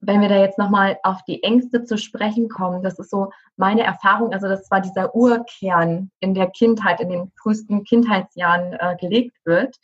[0.00, 3.82] Wenn wir da jetzt nochmal auf die Ängste zu sprechen kommen, das ist so meine
[3.82, 9.36] Erfahrung, also das war dieser Urkern in der Kindheit, in den frühesten Kindheitsjahren äh, gelegt
[9.44, 9.76] wird,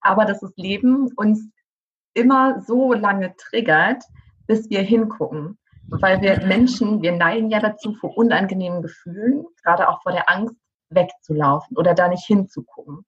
[0.00, 1.50] aber dass das Leben uns
[2.14, 4.02] immer so lange triggert,
[4.46, 5.58] bis wir hingucken.
[5.90, 10.54] Weil wir Menschen, wir neigen ja dazu, vor unangenehmen Gefühlen, gerade auch vor der Angst,
[10.90, 13.04] wegzulaufen oder da nicht hinzugucken.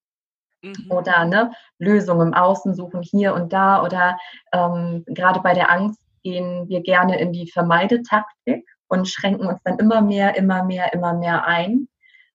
[0.62, 0.90] Mhm.
[0.90, 3.82] Oder ne, Lösungen im Außen suchen, hier und da.
[3.82, 4.18] Oder
[4.52, 9.78] ähm, gerade bei der Angst gehen wir gerne in die Vermeidetaktik und schränken uns dann
[9.78, 11.88] immer mehr, immer mehr, immer mehr ein.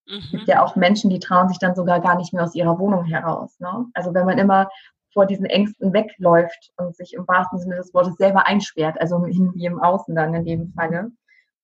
[0.07, 0.17] Mhm.
[0.17, 2.79] Es gibt ja auch Menschen, die trauen sich dann sogar gar nicht mehr aus ihrer
[2.79, 3.59] Wohnung heraus.
[3.59, 3.85] Ne?
[3.93, 4.69] Also wenn man immer
[5.13, 9.51] vor diesen Ängsten wegläuft und sich im wahrsten Sinne des Wortes selber einsperrt, also hin
[9.55, 11.11] wie im Außen dann in dem Falle.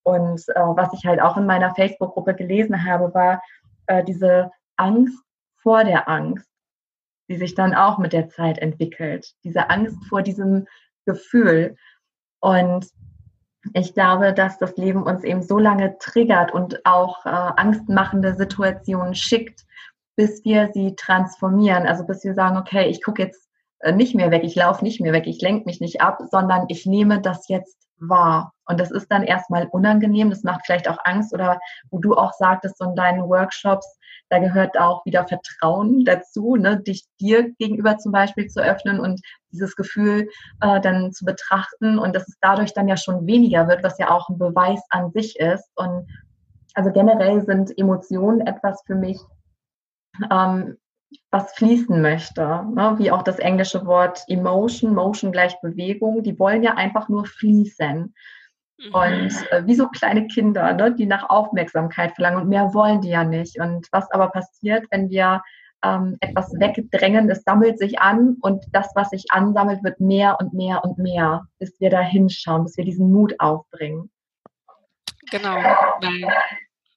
[0.04, 3.42] Und äh, was ich halt auch in meiner Facebook-Gruppe gelesen habe, war
[3.88, 5.22] äh, diese Angst
[5.62, 6.48] vor der Angst,
[7.32, 9.32] die sich dann auch mit der Zeit entwickelt.
[9.46, 10.68] Diese Angst vor diesem
[11.06, 11.78] Gefühl.
[12.42, 12.88] Und
[13.74, 19.16] ich glaube, dass das Leben uns eben so lange triggert und auch äh, angstmachende Situationen
[19.16, 19.62] schickt,
[20.18, 21.88] bis wir sie transformieren.
[21.88, 23.48] Also bis wir sagen, okay, ich gucke jetzt
[23.80, 26.66] äh, nicht mehr weg, ich laufe nicht mehr weg, ich lenke mich nicht ab, sondern
[26.68, 28.52] ich nehme das jetzt wahr.
[28.66, 32.34] Und das ist dann erstmal unangenehm, das macht vielleicht auch Angst oder wo du auch
[32.34, 34.00] sagtest, so in deinen Workshops,
[34.32, 39.20] da gehört auch wieder Vertrauen dazu, ne, dich dir gegenüber zum Beispiel zu öffnen und
[39.52, 40.30] dieses Gefühl
[40.62, 44.10] äh, dann zu betrachten und dass es dadurch dann ja schon weniger wird, was ja
[44.10, 45.70] auch ein Beweis an sich ist.
[45.76, 46.08] Und
[46.74, 49.20] also generell sind Emotionen etwas für mich,
[50.32, 50.78] ähm,
[51.30, 52.96] was fließen möchte, ne?
[53.00, 58.16] wie auch das englische Wort Emotion, Motion gleich Bewegung, die wollen ja einfach nur fließen.
[58.84, 58.94] Mhm.
[58.94, 63.10] Und äh, wie so kleine Kinder, ne, die nach Aufmerksamkeit verlangen und mehr wollen die
[63.10, 63.60] ja nicht.
[63.60, 65.42] Und was aber passiert, wenn wir
[65.84, 70.54] ähm, etwas wegdrängen, es sammelt sich an und das, was sich ansammelt, wird mehr und
[70.54, 74.10] mehr und mehr, bis wir da hinschauen, bis wir diesen Mut aufbringen.
[75.30, 76.28] Genau, weil,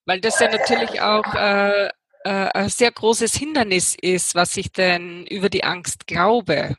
[0.06, 1.90] weil das ja natürlich auch äh, äh,
[2.24, 6.76] ein sehr großes Hindernis ist, was ich denn über die Angst glaube.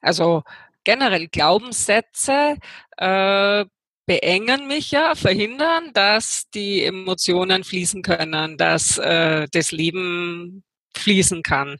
[0.00, 0.42] Also
[0.84, 2.56] generell Glaubenssätze
[2.96, 3.64] äh,
[4.08, 10.64] beengen mich ja, verhindern, dass die Emotionen fließen können, dass äh, das Leben
[10.96, 11.76] fließen kann.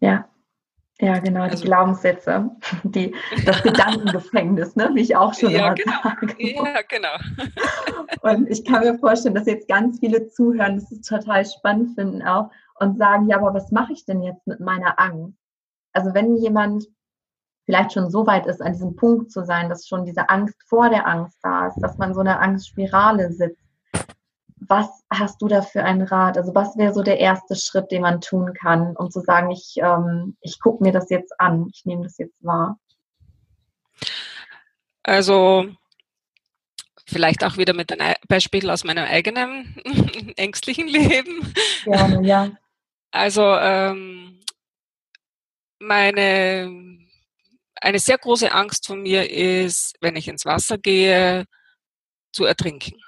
[0.00, 0.28] Ja,
[0.98, 2.50] ja, genau, also, die Glaubenssätze,
[2.84, 3.14] die,
[3.44, 5.92] das Gedankengefängnis, ne, wie ich auch schon ja, genau.
[6.02, 6.34] sage.
[6.38, 7.16] Ja, genau.
[8.22, 12.22] Und ich kann mir vorstellen, dass jetzt ganz viele zuhören, das ist total spannend finden
[12.22, 15.38] auch und sagen, ja, aber was mache ich denn jetzt mit meiner Angst?
[15.92, 16.86] Also wenn jemand
[17.66, 20.88] vielleicht schon so weit ist, an diesem Punkt zu sein, dass schon diese Angst vor
[20.88, 23.60] der Angst da ist, dass man so eine Angstspirale sitzt,
[24.68, 26.38] was hast du da für einen Rat?
[26.38, 29.74] Also was wäre so der erste Schritt, den man tun kann, um zu sagen, ich,
[29.76, 32.78] ähm, ich gucke mir das jetzt an, ich nehme das jetzt wahr?
[35.02, 35.66] Also
[37.06, 39.76] vielleicht auch wieder mit einem Beispiel aus meinem eigenen
[40.36, 41.52] ängstlichen Leben.
[41.84, 42.50] Ja, ja.
[43.12, 44.40] Also ähm,
[45.78, 47.05] meine
[47.86, 51.44] eine sehr große Angst von mir ist, wenn ich ins Wasser gehe,
[52.32, 53.00] zu ertrinken.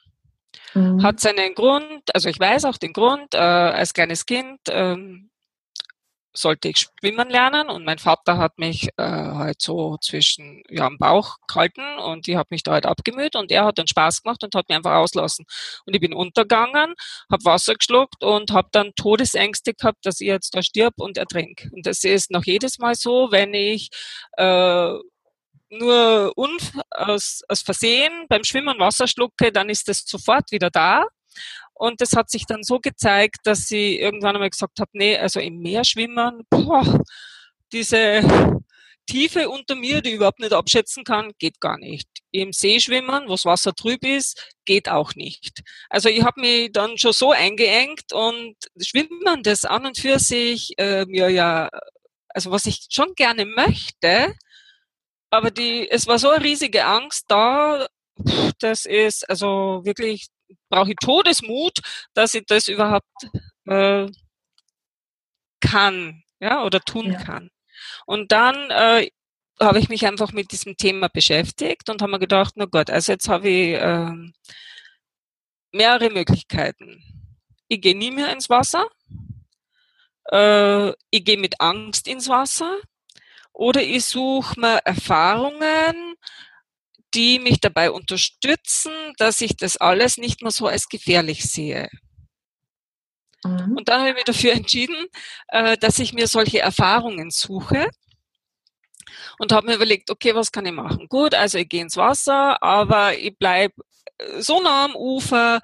[0.72, 1.02] Mhm.
[1.02, 5.27] Hat seinen Grund, also ich weiß auch den Grund, äh, als kleines Kind ähm,
[6.40, 10.98] sollte ich schwimmen lernen und mein Vater hat mich äh, halt so zwischen ja, am
[10.98, 14.42] Bauch gehalten und ich habe mich da halt abgemüht und er hat dann Spaß gemacht
[14.44, 15.44] und hat mich einfach auslassen.
[15.86, 16.94] Und ich bin untergegangen,
[17.30, 21.68] habe Wasser geschluckt und habe dann Todesängste gehabt, dass ich jetzt da stirb und ertrink.
[21.72, 23.88] Und das ist noch jedes Mal so, wenn ich
[24.36, 24.94] äh,
[25.70, 26.32] nur
[26.90, 31.04] aus, aus Versehen beim Schwimmen Wasser schlucke, dann ist es sofort wieder da.
[31.78, 35.38] Und das hat sich dann so gezeigt, dass sie irgendwann einmal gesagt hat, nee, also
[35.38, 37.02] im Meer schwimmen, boah,
[37.72, 38.58] diese
[39.06, 42.08] Tiefe unter mir, die ich überhaupt nicht abschätzen kann, geht gar nicht.
[42.30, 45.60] Im See schwimmen, wo das Wasser trüb ist, geht auch nicht.
[45.88, 50.74] Also ich habe mich dann schon so eingeengt und Schwimmen, das an und für sich
[50.78, 51.70] äh, mir ja,
[52.28, 54.34] also was ich schon gerne möchte,
[55.30, 57.86] aber die, es war so eine riesige Angst da,
[58.58, 60.26] das ist also wirklich
[60.68, 61.78] brauche ich Todesmut,
[62.14, 63.06] dass ich das überhaupt
[63.66, 64.06] äh,
[65.60, 67.18] kann, ja, oder tun ja.
[67.22, 67.50] kann.
[68.06, 69.08] Und dann äh,
[69.60, 73.12] habe ich mich einfach mit diesem Thema beschäftigt und habe mir gedacht, na Gott, also
[73.12, 74.12] jetzt habe ich äh,
[75.72, 77.02] mehrere Möglichkeiten.
[77.68, 78.88] Ich gehe nie mehr ins Wasser,
[80.30, 82.78] äh, ich gehe mit Angst ins Wasser
[83.52, 86.07] oder ich suche mir Erfahrungen,
[87.14, 91.88] die mich dabei unterstützen, dass ich das alles nicht mehr so als gefährlich sehe.
[93.44, 93.76] Mhm.
[93.76, 95.06] Und dann habe ich mich dafür entschieden,
[95.48, 97.88] äh, dass ich mir solche Erfahrungen suche
[99.38, 101.08] und habe mir überlegt, okay, was kann ich machen?
[101.08, 103.74] Gut, also ich gehe ins Wasser, aber ich bleibe
[104.38, 105.60] so nah am Ufer,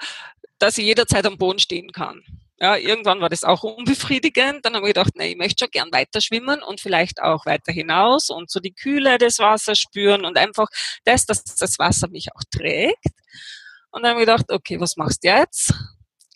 [0.58, 2.22] dass ich jederzeit am Boden stehen kann.
[2.64, 4.64] Ja, irgendwann war das auch unbefriedigend.
[4.64, 7.72] Dann habe ich gedacht, nee, ich möchte schon gern weiter schwimmen und vielleicht auch weiter
[7.72, 10.68] hinaus und so die Kühle des Wassers spüren und einfach
[11.04, 13.04] das, dass das Wasser mich auch trägt.
[13.90, 15.74] Und dann habe ich gedacht, okay, was machst du jetzt?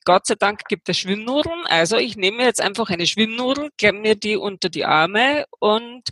[0.05, 1.67] Gott sei Dank gibt es Schwimmnudeln.
[1.67, 6.11] Also ich nehme jetzt einfach eine Schwimmnudel, klemme mir die unter die Arme und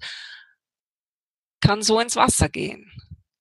[1.60, 2.90] kann so ins Wasser gehen.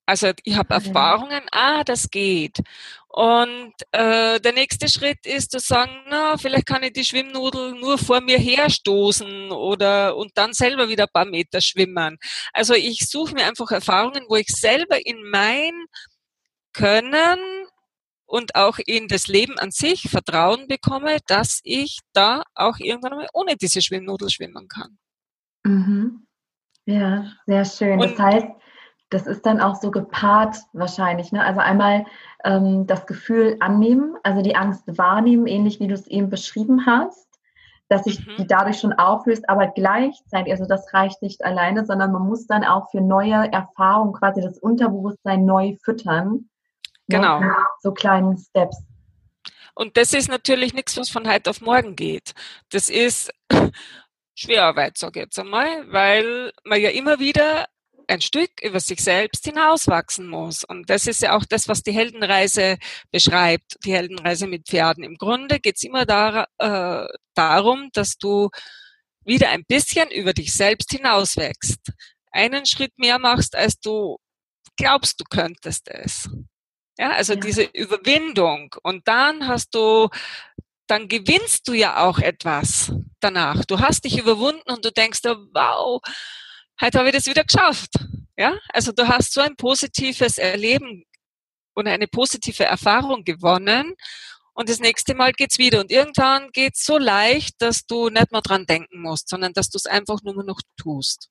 [0.06, 2.60] Also ich habe Erfahrungen, ah, das geht.
[3.08, 7.98] Und äh, der nächste Schritt ist zu sagen, na, vielleicht kann ich die Schwimmnudel nur
[7.98, 12.18] vor mir herstoßen oder und dann selber wieder ein paar Meter schwimmen.
[12.52, 15.72] Also ich suche mir einfach Erfahrungen, wo ich selber in mein
[16.72, 17.38] Können
[18.26, 23.28] und auch in das Leben an sich Vertrauen bekomme, dass ich da auch irgendwann mal
[23.32, 24.98] ohne diese Schwimmnudel schwimmen kann.
[25.64, 26.26] Mhm.
[26.84, 28.00] Ja, sehr schön.
[28.00, 28.46] Und das heißt,
[29.10, 31.32] das ist dann auch so gepaart wahrscheinlich.
[31.32, 31.42] Ne?
[31.42, 32.06] Also einmal
[32.44, 37.26] ähm, das Gefühl annehmen, also die Angst wahrnehmen, ähnlich wie du es eben beschrieben hast,
[37.88, 38.36] dass sich mhm.
[38.38, 42.64] die dadurch schon auflöst, aber gleichzeitig, also das reicht nicht alleine, sondern man muss dann
[42.64, 46.48] auch für neue Erfahrungen quasi das Unterbewusstsein neu füttern.
[47.06, 47.18] Ne?
[47.18, 47.40] Genau.
[47.40, 47.54] Ne?
[47.80, 48.82] So kleinen Steps.
[49.74, 52.32] Und das ist natürlich nichts, was von heute auf morgen geht.
[52.70, 53.30] Das ist
[54.34, 57.66] Schwerarbeit, sage ich jetzt einmal, weil man ja immer wieder
[58.08, 60.64] ein Stück über sich selbst hinauswachsen muss.
[60.64, 62.78] Und das ist ja auch das, was die Heldenreise
[63.10, 65.04] beschreibt, die Heldenreise mit Pferden.
[65.04, 68.50] Im Grunde geht es immer dar äh, darum, dass du
[69.24, 71.80] wieder ein bisschen über dich selbst hinauswächst.
[72.30, 74.18] Einen Schritt mehr machst, als du
[74.76, 76.28] glaubst, du könntest es.
[76.98, 77.40] Ja, also ja.
[77.40, 78.74] diese Überwindung.
[78.82, 80.08] Und dann hast du,
[80.86, 83.64] dann gewinnst du ja auch etwas danach.
[83.64, 86.00] Du hast dich überwunden und du denkst, oh, wow,
[86.80, 87.94] heute habe ich das wieder geschafft.
[88.38, 91.04] Ja, also du hast so ein positives Erleben
[91.74, 93.94] und eine positive Erfahrung gewonnen
[94.56, 95.80] und das nächste Mal geht's wieder.
[95.80, 99.76] Und irgendwann geht's so leicht, dass du nicht mehr dran denken musst, sondern dass du
[99.76, 101.28] es einfach nur noch tust.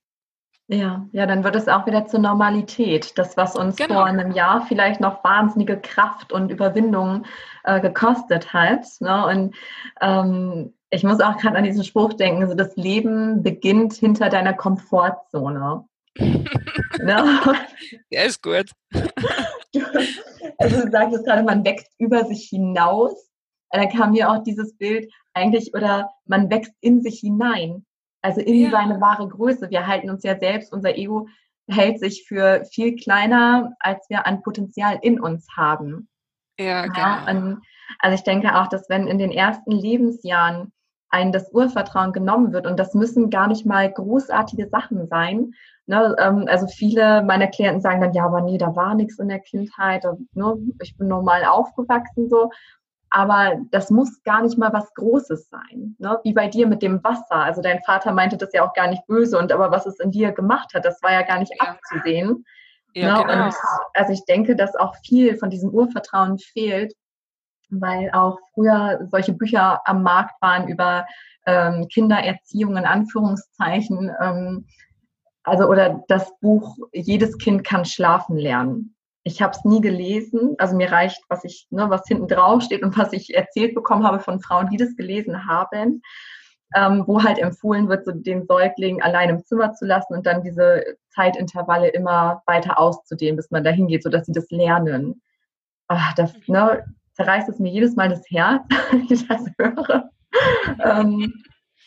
[0.68, 3.18] Ja, ja, dann wird es auch wieder zur Normalität.
[3.18, 3.96] Das, was uns genau.
[3.96, 7.26] vor einem Jahr vielleicht noch wahnsinnige Kraft und Überwindung
[7.64, 8.86] äh, gekostet hat.
[9.00, 9.26] Ne?
[9.26, 9.56] Und
[10.02, 14.54] ähm, ich muss auch gerade an diesen Spruch denken, also das Leben beginnt hinter deiner
[14.54, 15.86] Komfortzone.
[16.18, 17.40] ne?
[18.10, 18.72] Ja, ist gut.
[20.58, 23.30] also du sagst gerade, man wächst über sich hinaus.
[23.72, 27.86] Da kam mir auch dieses Bild eigentlich, oder man wächst in sich hinein,
[28.22, 28.72] also in ja.
[28.72, 29.70] seine wahre Größe.
[29.70, 31.28] Wir halten uns ja selbst, unser Ego
[31.68, 36.08] hält sich für viel kleiner, als wir an Potenzial in uns haben.
[36.58, 36.98] Ja, genau.
[36.98, 37.58] Ja,
[38.00, 40.72] also ich denke auch, dass wenn in den ersten Lebensjahren
[41.16, 45.54] ein das Urvertrauen genommen wird, und das müssen gar nicht mal großartige Sachen sein.
[45.88, 46.16] Ne?
[46.20, 49.40] Ähm, also viele meiner Klienten sagen dann, ja, aber nee, da war nichts in der
[49.40, 50.58] Kindheit, ne?
[50.82, 52.52] ich bin normal aufgewachsen so.
[53.12, 55.96] Aber das muss gar nicht mal was Großes sein.
[56.00, 56.20] Ne?
[56.24, 57.36] Wie bei dir mit dem Wasser.
[57.36, 60.12] Also dein Vater meinte das ja auch gar nicht böse und aber was es in
[60.12, 61.70] dir gemacht hat, das war ja gar nicht ja.
[61.70, 62.44] abzusehen.
[62.94, 63.24] Ja, ne?
[63.24, 63.46] genau.
[63.46, 63.54] Und
[63.94, 66.94] also ich denke, dass auch viel von diesem Urvertrauen fehlt,
[67.70, 71.06] weil auch früher solche Bücher am Markt waren über
[71.46, 74.12] ähm, Kindererziehung in Anführungszeichen.
[74.22, 74.66] Ähm,
[75.44, 78.96] also oder das Buch Jedes Kind kann schlafen lernen.
[79.24, 80.56] Ich habe es nie gelesen.
[80.58, 84.06] Also mir reicht, was ich, ne, was hinten drauf steht und was ich erzählt bekommen
[84.06, 86.02] habe von Frauen, die das gelesen haben,
[86.76, 90.44] ähm, wo halt empfohlen wird, so den Säugling allein im Zimmer zu lassen und dann
[90.44, 95.22] diese Zeitintervalle immer weiter auszudehnen, bis man dahin geht, sodass sie das lernen.
[95.88, 96.84] Ach, das, ne,
[97.16, 100.10] zerreißt es mir jedes Mal das Herz, wenn ich das höre.
[100.84, 101.34] ähm,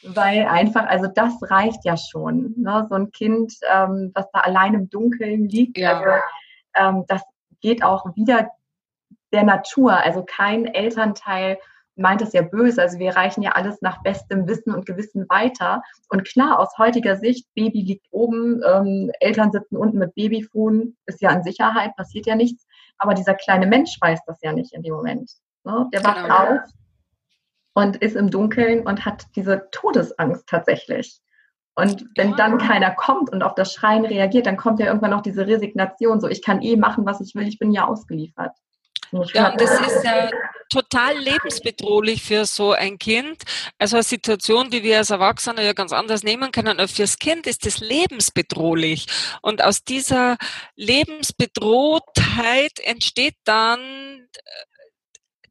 [0.03, 2.55] weil einfach, also das reicht ja schon.
[2.57, 2.87] Ne?
[2.89, 5.99] So ein Kind, ähm, was da allein im Dunkeln liegt, ja.
[5.99, 6.11] also,
[6.75, 7.23] ähm, das
[7.61, 8.51] geht auch wieder
[9.33, 9.93] der Natur.
[9.93, 11.59] Also kein Elternteil
[11.99, 12.81] meint es ja böse.
[12.81, 15.83] Also wir reichen ja alles nach bestem Wissen und Gewissen weiter.
[16.09, 21.21] Und klar, aus heutiger Sicht, Baby liegt oben, ähm, Eltern sitzen unten mit Babyfon, ist
[21.21, 22.67] ja in Sicherheit, passiert ja nichts.
[22.99, 25.31] Aber dieser kleine Mensch weiß das ja nicht in dem Moment.
[25.65, 25.89] Ne?
[25.93, 26.37] Der wacht genau.
[26.37, 26.61] auf
[27.75, 31.21] und ist im Dunkeln und hat diese Todesangst tatsächlich.
[31.77, 35.23] Und wenn dann keiner kommt und auf das Schreien reagiert, dann kommt ja irgendwann noch
[35.23, 38.51] diese Resignation, so ich kann eh machen, was ich will, ich bin ja ausgeliefert.
[39.13, 40.31] Ja, und das ist ja
[40.71, 43.43] total lebensbedrohlich für so ein Kind.
[43.79, 47.47] Also eine Situation, die wir als Erwachsene ja ganz anders nehmen können, aber fürs Kind
[47.47, 49.07] ist das lebensbedrohlich.
[49.43, 50.37] Und aus dieser
[50.77, 54.29] Lebensbedrohtheit entsteht dann äh,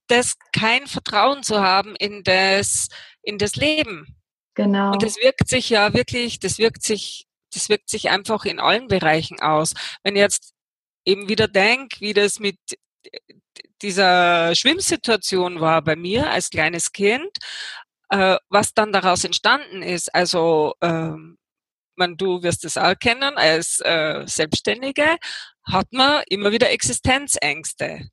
[0.07, 2.87] das kein Vertrauen zu haben in das,
[3.21, 4.15] in das Leben.
[4.53, 4.93] Genau.
[4.93, 8.87] Und das wirkt sich ja wirklich, das wirkt sich, das wirkt sich einfach in allen
[8.87, 9.73] Bereichen aus.
[10.03, 10.53] Wenn ich jetzt
[11.05, 12.57] eben wieder denke, wie das mit
[13.81, 17.29] dieser Schwimmsituation war bei mir als kleines Kind,
[18.09, 20.13] äh, was dann daraus entstanden ist.
[20.13, 21.37] Also ähm,
[21.95, 25.17] man, du wirst es auch kennen, als äh, Selbstständige
[25.63, 28.09] hat man immer wieder Existenzängste.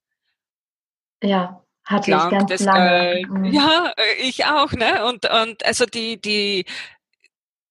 [1.23, 3.21] Ja, hatte Klang, ich ganz das, lange.
[3.21, 3.45] Äh, mhm.
[3.45, 5.05] Ja, äh, ich auch, ne?
[5.07, 6.65] Und, und also die, die,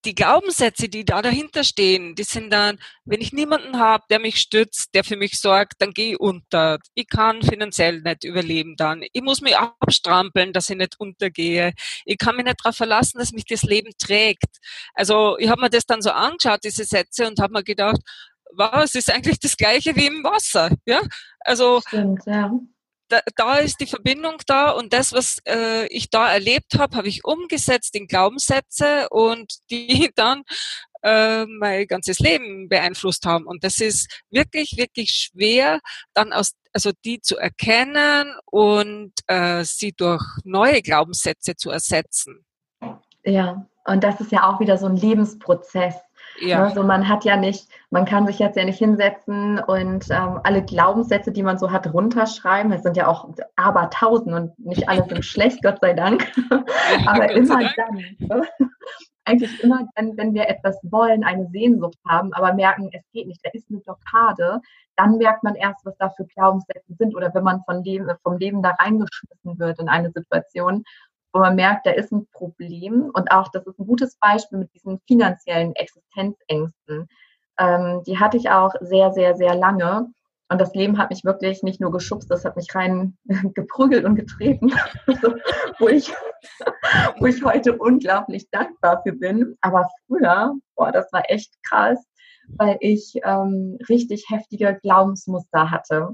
[0.06, 4.40] die Glaubenssätze, die da dahinter stehen, die sind dann, wenn ich niemanden habe, der mich
[4.40, 6.80] stützt, der für mich sorgt, dann gehe ich unter.
[6.94, 9.04] Ich kann finanziell nicht überleben dann.
[9.14, 11.74] Ich muss mich abstrampeln, dass ich nicht untergehe.
[12.06, 14.58] Ich kann mich nicht darauf verlassen, dass mich das Leben trägt.
[14.94, 18.02] Also ich habe mir das dann so angeschaut, diese Sätze, und habe mir gedacht,
[18.56, 20.70] wow, ist eigentlich das gleiche wie im Wasser.
[20.86, 21.02] Ja?
[21.40, 22.52] Also Stimmt, ja
[23.14, 27.08] da, da ist die Verbindung da und das, was äh, ich da erlebt habe, habe
[27.08, 30.44] ich umgesetzt in Glaubenssätze und die dann
[31.04, 33.46] äh, mein ganzes Leben beeinflusst haben.
[33.46, 35.80] Und das ist wirklich, wirklich schwer,
[36.14, 42.46] dann aus, also die zu erkennen und äh, sie durch neue Glaubenssätze zu ersetzen.
[43.24, 45.96] Ja, und das ist ja auch wieder so ein Lebensprozess.
[46.40, 46.64] Ja.
[46.64, 50.64] Also man hat ja nicht, man kann sich jetzt ja nicht hinsetzen und ähm, alle
[50.64, 52.72] Glaubenssätze, die man so hat, runterschreiben.
[52.72, 56.32] Es sind ja auch aber tausend und nicht alle sind schlecht, Gott sei Dank.
[57.06, 57.96] aber immer dann.
[58.20, 58.48] Ne?
[59.26, 63.40] Eigentlich immer dann, wenn wir etwas wollen, eine Sehnsucht haben, aber merken, es geht nicht,
[63.44, 64.60] da ist eine Blockade,
[64.98, 68.38] dann merkt man erst, was da für Glaubenssätze sind oder wenn man von dem, vom
[68.38, 70.84] Leben da reingeschmissen wird in eine Situation
[71.34, 73.10] wo man merkt, da ist ein Problem.
[73.14, 77.10] Und auch, das ist ein gutes Beispiel mit diesen finanziellen Existenzängsten.
[77.60, 80.12] Ähm, die hatte ich auch sehr, sehr, sehr lange.
[80.50, 83.18] Und das Leben hat mich wirklich nicht nur geschubst, das hat mich rein
[83.56, 84.72] geprügelt und getreten,
[85.80, 86.14] wo, ich,
[87.20, 89.58] wo ich heute unglaublich dankbar für bin.
[89.62, 92.06] Aber früher, boah, das war echt krass,
[92.58, 96.10] weil ich ähm, richtig heftige Glaubensmuster hatte.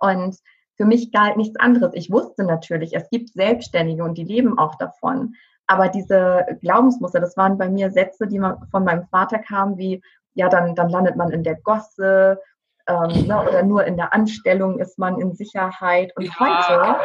[0.00, 0.36] Und
[0.76, 1.92] für mich galt nichts anderes.
[1.94, 5.34] Ich wusste natürlich, es gibt Selbstständige und die leben auch davon.
[5.66, 10.02] Aber diese Glaubensmuster, das waren bei mir Sätze, die von meinem Vater kamen, wie,
[10.34, 12.38] ja, dann, dann landet man in der Gosse
[12.86, 16.12] ähm, ne, oder nur in der Anstellung ist man in Sicherheit.
[16.16, 16.38] Und ja.
[16.38, 16.96] heute,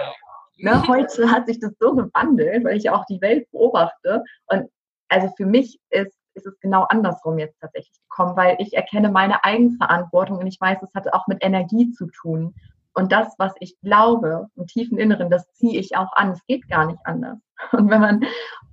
[0.57, 4.23] ne, heute hat sich das so gewandelt, weil ich auch die Welt beobachte.
[4.47, 4.69] Und
[5.07, 9.43] also für mich ist, ist es genau andersrum jetzt tatsächlich gekommen, weil ich erkenne meine
[9.43, 12.53] Eigenverantwortung und ich weiß, es hat auch mit Energie zu tun.
[12.99, 16.31] Und das, was ich glaube, im tiefen Inneren, das ziehe ich auch an.
[16.31, 17.37] Es geht gar nicht anders.
[17.71, 18.25] Und wenn man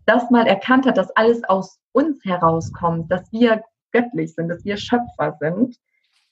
[0.04, 3.62] das mal erkannt hat, dass alles aus uns herauskommt, dass wir
[3.92, 5.76] göttlich sind, dass wir Schöpfer sind,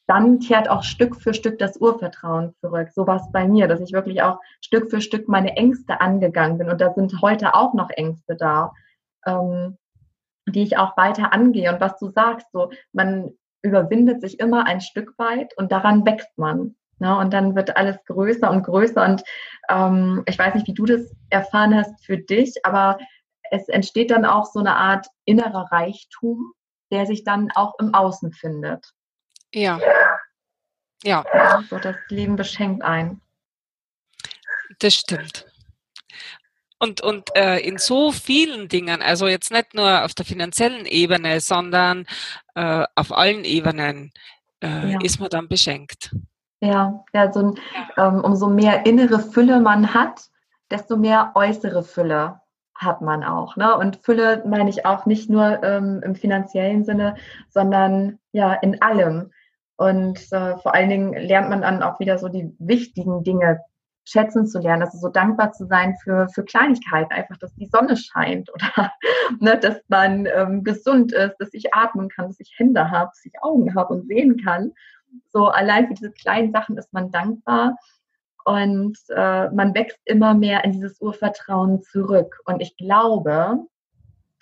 [0.09, 2.89] dann kehrt auch Stück für Stück das Urvertrauen zurück.
[2.93, 6.59] So war es bei mir, dass ich wirklich auch Stück für Stück meine Ängste angegangen
[6.59, 6.71] bin.
[6.71, 8.73] Und da sind heute auch noch Ängste da,
[9.25, 9.79] ähm,
[10.49, 11.73] die ich auch weiter angehe.
[11.73, 13.31] Und was du sagst, so, man
[13.63, 16.75] überwindet sich immer ein Stück weit und daran wächst man.
[16.99, 17.17] Ne?
[17.17, 19.05] Und dann wird alles größer und größer.
[19.05, 19.23] Und
[19.69, 22.99] ähm, ich weiß nicht, wie du das erfahren hast für dich, aber
[23.51, 26.53] es entsteht dann auch so eine Art innerer Reichtum,
[26.91, 28.93] der sich dann auch im Außen findet.
[29.53, 29.79] Ja.
[31.03, 31.25] Ja.
[31.35, 33.21] ja so das Leben beschenkt ein.
[34.79, 35.47] Das stimmt.
[36.79, 41.41] Und, und äh, in so vielen Dingen, also jetzt nicht nur auf der finanziellen Ebene,
[41.41, 42.07] sondern
[42.55, 44.13] äh, auf allen Ebenen
[44.63, 44.99] äh, ja.
[45.03, 46.15] ist man dann beschenkt.
[46.65, 47.55] Ja, ja, so ein,
[47.99, 50.31] ähm, umso mehr innere Fülle man hat,
[50.71, 52.41] desto mehr äußere Fülle
[52.75, 53.57] hat man auch.
[53.57, 53.77] Ne?
[53.77, 57.17] Und Fülle meine ich auch nicht nur ähm, im finanziellen Sinne,
[57.51, 59.31] sondern ja in allem.
[59.77, 63.61] Und äh, vor allen Dingen lernt man dann auch wieder so die wichtigen Dinge
[64.07, 67.97] schätzen zu lernen, also so dankbar zu sein für, für Kleinigkeiten, einfach, dass die Sonne
[67.97, 68.91] scheint oder
[69.41, 73.25] ne, dass man ähm, gesund ist, dass ich atmen kann, dass ich Hände habe, dass
[73.25, 74.73] ich Augen habe und sehen kann.
[75.33, 77.77] So allein für diese kleinen Sachen ist man dankbar
[78.45, 82.41] und äh, man wächst immer mehr in dieses Urvertrauen zurück.
[82.45, 83.59] Und ich glaube,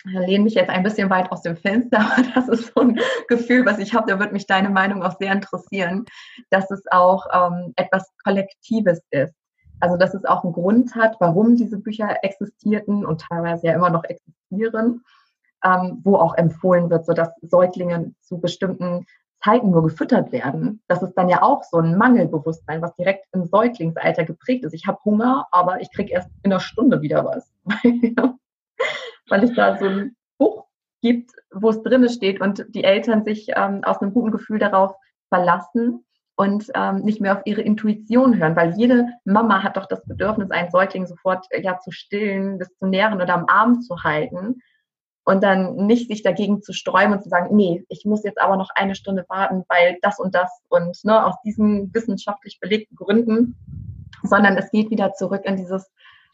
[0.05, 2.99] ich lehne mich jetzt ein bisschen weit aus dem Fenster, aber das ist so ein
[3.27, 4.11] Gefühl, was ich habe.
[4.11, 6.05] Da würde mich deine Meinung auch sehr interessieren,
[6.49, 9.33] dass es auch ähm, etwas Kollektives ist.
[9.79, 13.89] Also dass es auch einen Grund hat, warum diese Bücher existierten und teilweise ja immer
[13.89, 15.03] noch existieren,
[15.63, 19.05] ähm, wo auch empfohlen wird, so dass Säuglinge zu bestimmten
[19.43, 20.81] Zeiten nur gefüttert werden.
[20.87, 24.73] Das ist dann ja auch so ein Mangelbewusstsein, was direkt im Säuglingsalter geprägt ist.
[24.73, 27.51] Ich habe Hunger, aber ich kriege erst in einer Stunde wieder was.
[29.29, 30.65] Weil es da so ein Buch
[31.01, 34.95] gibt, wo es drinne steht und die Eltern sich ähm, aus einem guten Gefühl darauf
[35.29, 40.03] verlassen und ähm, nicht mehr auf ihre Intuition hören, weil jede Mama hat doch das
[40.05, 44.03] Bedürfnis, einen Säugling sofort äh, ja zu stillen, das zu nähren oder am Arm zu
[44.03, 44.61] halten
[45.25, 48.57] und dann nicht sich dagegen zu sträuben und zu sagen, nee, ich muss jetzt aber
[48.57, 53.55] noch eine Stunde warten, weil das und das und ne, aus diesen wissenschaftlich belegten Gründen,
[54.23, 55.89] sondern es geht wieder zurück in dieses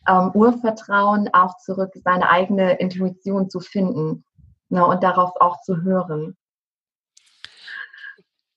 [0.07, 4.23] ähm, Urvertrauen, auch zurück seine eigene Intuition zu finden
[4.69, 6.35] ne, und darauf auch zu hören.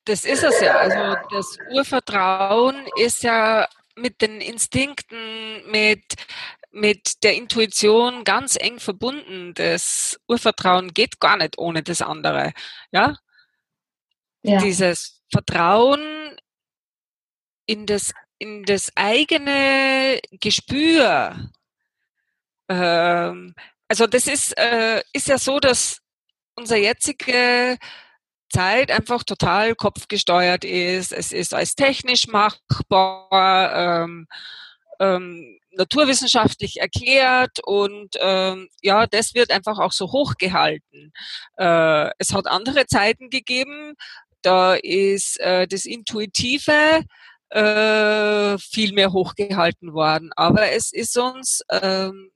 [0.04, 0.76] Das ist es ja.
[0.76, 6.16] Also das Urvertrauen ist ja mit den Instinkten, mit,
[6.72, 9.54] mit der Intuition ganz eng verbunden.
[9.54, 12.52] Das Urvertrauen geht gar nicht ohne das andere.
[12.90, 13.16] Ja?
[14.42, 14.58] ja.
[14.58, 16.36] Dieses Vertrauen
[17.66, 21.50] in das, in das eigene Gespür.
[22.68, 23.54] Ähm,
[23.88, 25.98] also das ist, äh, ist ja so, dass
[26.54, 27.78] unser jetzige
[28.50, 31.12] Zeit einfach total kopfgesteuert ist.
[31.12, 34.26] Es ist als technisch machbar, ähm,
[35.00, 41.12] ähm, naturwissenschaftlich erklärt und ähm, ja, das wird einfach auch so hochgehalten.
[41.56, 43.94] Äh, es hat andere Zeiten gegeben,
[44.42, 47.04] da ist äh, das Intuitive
[47.50, 52.30] äh, viel mehr hochgehalten worden, aber es ist uns ähm,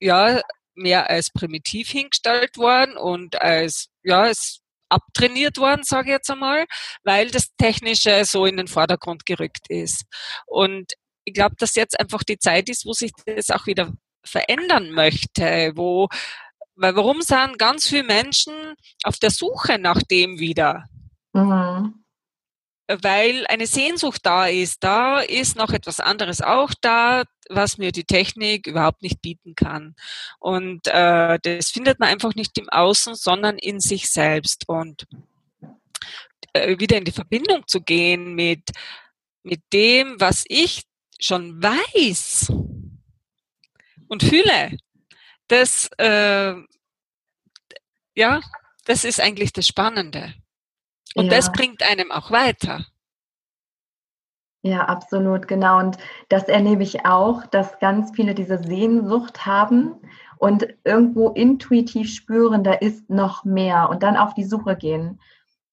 [0.00, 0.40] ja
[0.74, 4.60] mehr als primitiv hingestellt worden und als ja, es
[4.90, 6.66] abtrainiert worden, sage ich jetzt einmal,
[7.04, 10.04] weil das Technische so in den Vordergrund gerückt ist.
[10.46, 10.92] Und
[11.30, 13.92] ich glaube, dass jetzt einfach die Zeit ist, wo sich das auch wieder
[14.24, 16.08] verändern möchte, wo,
[16.74, 18.52] weil warum sind ganz viele Menschen
[19.04, 20.84] auf der Suche nach dem wieder?
[21.32, 21.94] Mhm
[23.02, 24.82] weil eine Sehnsucht da ist.
[24.82, 29.94] Da ist noch etwas anderes auch da, was mir die Technik überhaupt nicht bieten kann.
[30.38, 34.68] Und äh, das findet man einfach nicht im Außen, sondern in sich selbst.
[34.68, 35.06] Und
[36.52, 38.70] äh, wieder in die Verbindung zu gehen mit,
[39.42, 40.82] mit dem, was ich
[41.20, 42.52] schon weiß
[44.08, 44.76] und fühle,
[45.48, 46.54] das, äh,
[48.14, 48.40] ja,
[48.86, 50.34] das ist eigentlich das Spannende.
[51.14, 51.30] Und ja.
[51.30, 52.86] das bringt einem auch weiter.
[54.62, 55.78] Ja, absolut, genau.
[55.78, 55.96] Und
[56.28, 59.94] das erlebe ich auch, dass ganz viele diese Sehnsucht haben
[60.36, 65.20] und irgendwo intuitiv spüren, da ist noch mehr und dann auf die Suche gehen.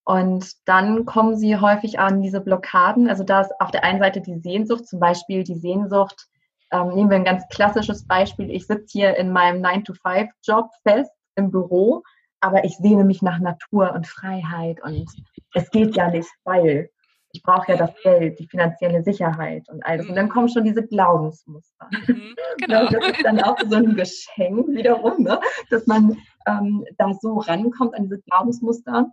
[0.08, 3.10] Und dann kommen sie häufig an diese Blockaden.
[3.10, 6.28] Also da ist auf der einen Seite die Sehnsucht, zum Beispiel die Sehnsucht,
[6.72, 8.50] ähm, nehmen wir ein ganz klassisches Beispiel.
[8.50, 12.04] Ich sitze hier in meinem 9-to-5-Job fest im Büro
[12.40, 15.06] aber ich sehne mich nach Natur und Freiheit und
[15.54, 16.90] es geht ja nicht, weil
[17.32, 20.08] ich brauche ja das Geld, die finanzielle Sicherheit und alles.
[20.08, 21.90] Und dann kommen schon diese Glaubensmuster.
[22.08, 22.88] Mhm, genau.
[22.88, 25.40] Das ist dann auch so ein Geschenk wiederum, ne?
[25.70, 29.12] dass man ähm, da so rankommt an diese Glaubensmuster,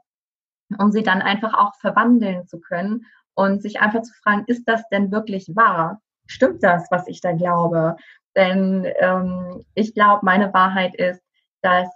[0.79, 4.89] um sie dann einfach auch verwandeln zu können und sich einfach zu fragen, ist das
[4.89, 6.01] denn wirklich wahr?
[6.27, 7.97] Stimmt das, was ich da glaube?
[8.37, 11.23] Denn ähm, ich glaube, meine Wahrheit ist,
[11.63, 11.89] dass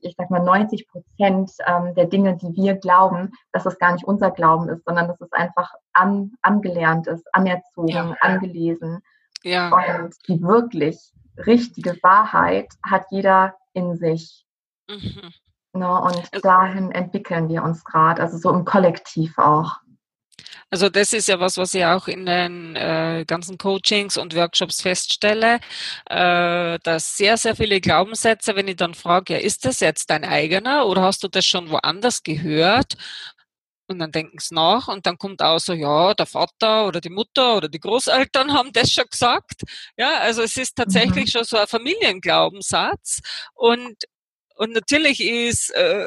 [0.00, 4.04] ich sag mal, 90 Prozent ähm, der Dinge, die wir glauben, dass es gar nicht
[4.04, 8.16] unser Glauben ist, sondern dass es einfach an, angelernt ist, anerzogen, ja.
[8.20, 9.02] angelesen.
[9.42, 9.68] Ja.
[9.68, 11.12] Und die wirklich
[11.46, 14.46] richtige Wahrheit hat jeder in sich.
[14.88, 15.32] Mhm.
[15.74, 19.80] Ne, und dahin entwickeln wir uns gerade, also so im Kollektiv auch.
[20.70, 24.80] Also das ist ja was, was ich auch in den äh, ganzen Coachings und Workshops
[24.80, 25.60] feststelle,
[26.08, 30.24] äh, dass sehr, sehr viele Glaubenssätze, wenn ich dann frage, ja, ist das jetzt dein
[30.24, 32.96] eigener oder hast du das schon woanders gehört?
[33.86, 37.10] Und dann denken sie nach und dann kommt auch so, ja, der Vater oder die
[37.10, 39.62] Mutter oder die Großeltern haben das schon gesagt.
[39.98, 41.38] Ja, also es ist tatsächlich mhm.
[41.38, 43.20] schon so ein Familienglaubenssatz.
[43.54, 44.04] Und,
[44.62, 46.06] und natürlich ist äh,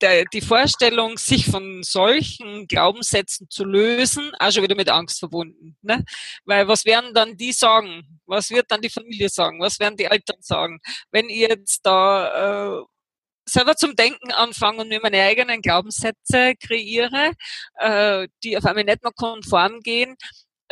[0.00, 5.76] der, die Vorstellung, sich von solchen Glaubenssätzen zu lösen, auch schon wieder mit Angst verbunden.
[5.80, 6.04] Ne?
[6.44, 8.20] Weil was werden dann die sagen?
[8.26, 9.60] Was wird dann die Familie sagen?
[9.60, 10.80] Was werden die Eltern sagen?
[11.12, 12.84] Wenn ich jetzt da äh,
[13.48, 17.30] selber zum Denken anfange und mir meine eigenen Glaubenssätze kreiere,
[17.76, 20.16] äh, die auf einmal nicht mehr konform gehen,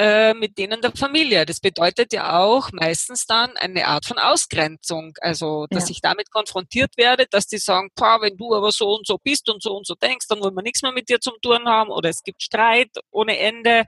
[0.01, 1.44] äh, mit denen der Familie.
[1.44, 5.12] Das bedeutet ja auch meistens dann eine Art von Ausgrenzung.
[5.20, 5.92] Also, dass ja.
[5.92, 9.61] ich damit konfrontiert werde, dass die sagen, wenn du aber so und so bist und
[9.61, 12.11] so und so denkst, dann wollen wir nichts mehr mit dir zum tun haben oder
[12.11, 13.86] es gibt Streit ohne Ende.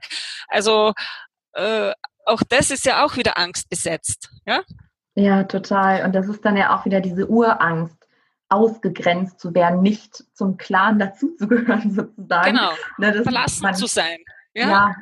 [0.49, 0.91] Also,
[1.53, 1.93] äh,
[2.25, 4.63] auch das ist ja auch wieder Angst besetzt, ja?
[5.15, 6.03] Ja, total.
[6.03, 7.97] Und das ist dann ja auch wieder diese Urangst,
[8.49, 12.51] ausgegrenzt zu werden, nicht zum Clan dazuzugehören, sozusagen.
[12.51, 12.71] Genau.
[12.97, 14.17] Ne, Verlassen man, zu sein.
[14.53, 14.69] Ja?
[14.69, 14.95] ja,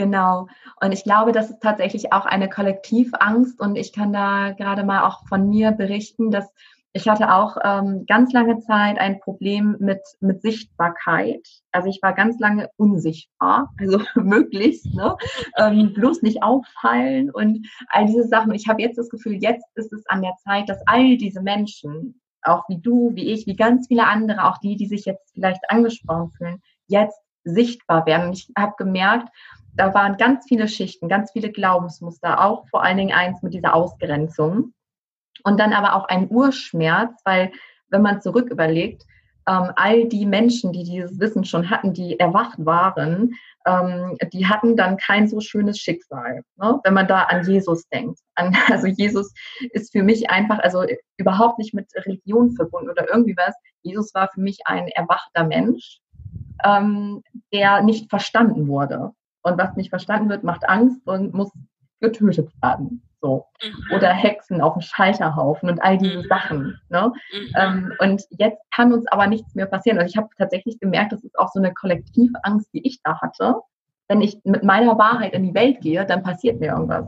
[0.00, 0.48] genau.
[0.80, 3.60] Und ich glaube, das ist tatsächlich auch eine Kollektivangst.
[3.60, 6.52] Und ich kann da gerade mal auch von mir berichten, dass
[6.92, 11.46] ich hatte auch ähm, ganz lange Zeit ein Problem mit, mit Sichtbarkeit.
[11.70, 15.16] Also ich war ganz lange unsichtbar, also möglichst, ne?
[15.56, 18.52] ähm, bloß nicht auffallen und all diese Sachen.
[18.54, 22.20] Ich habe jetzt das Gefühl, jetzt ist es an der Zeit, dass all diese Menschen,
[22.42, 25.62] auch wie du, wie ich, wie ganz viele andere, auch die, die sich jetzt vielleicht
[25.68, 28.32] angesprochen fühlen, jetzt sichtbar werden.
[28.32, 29.28] Ich habe gemerkt,
[29.74, 33.74] da waren ganz viele Schichten, ganz viele Glaubensmuster, auch vor allen Dingen eins mit dieser
[33.74, 34.72] Ausgrenzung.
[35.44, 37.52] Und dann aber auch ein Urschmerz, weil
[37.88, 39.04] wenn man zurück überlegt,
[39.48, 43.34] ähm, all die Menschen, die dieses Wissen schon hatten, die erwacht waren,
[43.66, 46.80] ähm, die hatten dann kein so schönes Schicksal, ne?
[46.84, 48.20] wenn man da an Jesus denkt.
[48.34, 49.32] An, also Jesus
[49.72, 50.84] ist für mich einfach, also
[51.16, 53.54] überhaupt nicht mit Religion verbunden oder irgendwie was.
[53.82, 56.00] Jesus war für mich ein erwachter Mensch,
[56.64, 59.12] ähm, der nicht verstanden wurde.
[59.42, 61.50] Und was nicht verstanden wird, macht Angst und muss
[62.00, 63.02] getötet werden.
[63.20, 63.46] So.
[63.62, 63.96] Mhm.
[63.96, 66.28] Oder Hexen auf dem Scheiterhaufen und all diese mhm.
[66.28, 66.80] Sachen.
[66.88, 67.12] Ne?
[67.32, 67.54] Mhm.
[67.56, 69.98] Ähm, und jetzt kann uns aber nichts mehr passieren.
[69.98, 73.56] Also ich habe tatsächlich gemerkt, das ist auch so eine Kollektivangst, die ich da hatte.
[74.08, 77.06] Wenn ich mit meiner Wahrheit in die Welt gehe, dann passiert mir irgendwas.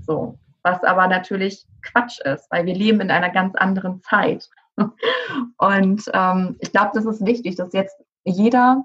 [0.00, 0.38] So.
[0.62, 4.48] Was aber natürlich Quatsch ist, weil wir leben in einer ganz anderen Zeit.
[5.58, 7.96] Und ähm, ich glaube, das ist wichtig, dass jetzt
[8.26, 8.84] jeder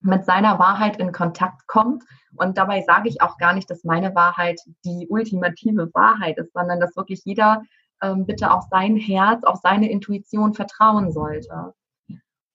[0.00, 2.04] mit seiner Wahrheit in Kontakt kommt.
[2.36, 6.80] Und dabei sage ich auch gar nicht, dass meine Wahrheit die ultimative Wahrheit ist, sondern
[6.80, 7.62] dass wirklich jeder
[8.02, 11.74] ähm, bitte auf sein Herz, auf seine Intuition vertrauen sollte.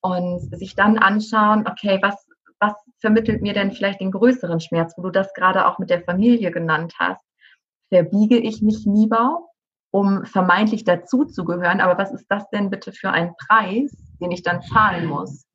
[0.01, 2.15] Und sich dann anschauen, okay, was,
[2.59, 6.01] was vermittelt mir denn vielleicht den größeren Schmerz, wo du das gerade auch mit der
[6.01, 7.23] Familie genannt hast.
[7.89, 9.47] Verbiege ich mich lieber,
[9.91, 13.91] um vermeintlich dazuzugehören, aber was ist das denn bitte für ein Preis,
[14.21, 15.45] den ich dann zahlen muss?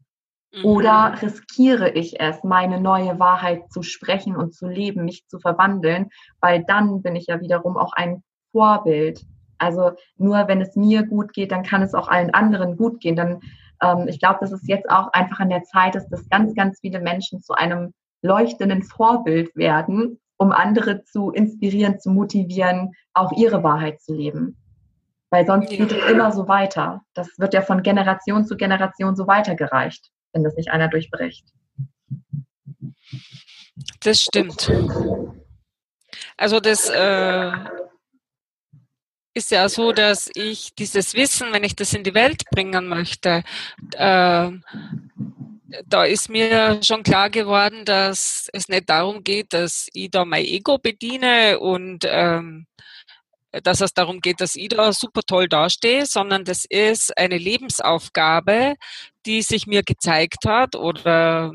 [0.63, 1.15] Oder mhm.
[1.17, 6.09] riskiere ich es, meine neue Wahrheit zu sprechen und zu leben, mich zu verwandeln,
[6.41, 9.25] weil dann bin ich ja wiederum auch ein Vorbild.
[9.59, 13.17] Also nur wenn es mir gut geht, dann kann es auch allen anderen gut gehen.
[13.17, 13.41] Dann,
[13.83, 16.81] ähm, ich glaube, dass es jetzt auch einfach an der Zeit ist, dass ganz, ganz
[16.81, 17.93] viele Menschen zu einem
[18.23, 24.57] leuchtenden Vorbild werden, um andere zu inspirieren, zu motivieren, auch ihre Wahrheit zu leben.
[25.31, 27.03] Weil sonst geht es immer so weiter.
[27.15, 31.47] Das wird ja von Generation zu Generation so weitergereicht wenn das nicht einer durchbricht.
[34.01, 34.71] Das stimmt.
[36.37, 37.53] Also das äh,
[39.35, 43.43] ist ja so, dass ich dieses Wissen, wenn ich das in die Welt bringen möchte,
[43.95, 44.51] äh,
[45.85, 50.45] da ist mir schon klar geworden, dass es nicht darum geht, dass ich da mein
[50.45, 52.67] Ego bediene und ähm,
[53.63, 58.75] dass es darum geht, dass ich da super toll dastehe, sondern das ist eine Lebensaufgabe,
[59.25, 61.53] die sich mir gezeigt hat oder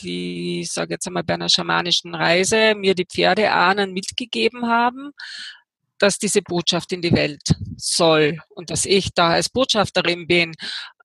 [0.00, 5.12] die, ich sage jetzt einmal bei einer schamanischen Reise, mir die Pferdeahnen mitgegeben haben,
[5.98, 10.52] dass diese Botschaft in die Welt soll und dass ich da als Botschafterin bin.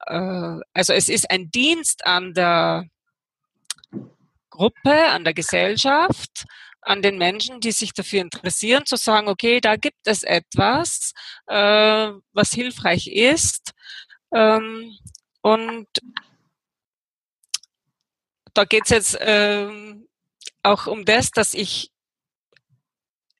[0.06, 2.86] Äh, also es ist ein Dienst an der
[4.50, 6.46] Gruppe, an der Gesellschaft,
[6.88, 11.14] an den Menschen, die sich dafür interessieren, zu sagen, okay, da gibt es etwas,
[11.48, 13.74] äh, was hilfreich ist.
[14.34, 14.98] Ähm,
[15.42, 15.88] und
[18.54, 20.08] da geht es jetzt ähm,
[20.64, 21.92] auch um das, dass ich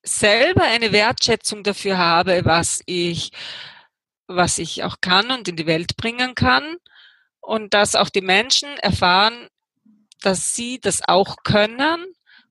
[0.02, 3.32] selber eine Wertschätzung dafür habe, was ich,
[4.26, 6.76] was ich auch kann und in die Welt bringen kann.
[7.40, 9.48] Und dass auch die Menschen erfahren,
[10.20, 12.04] dass sie das auch können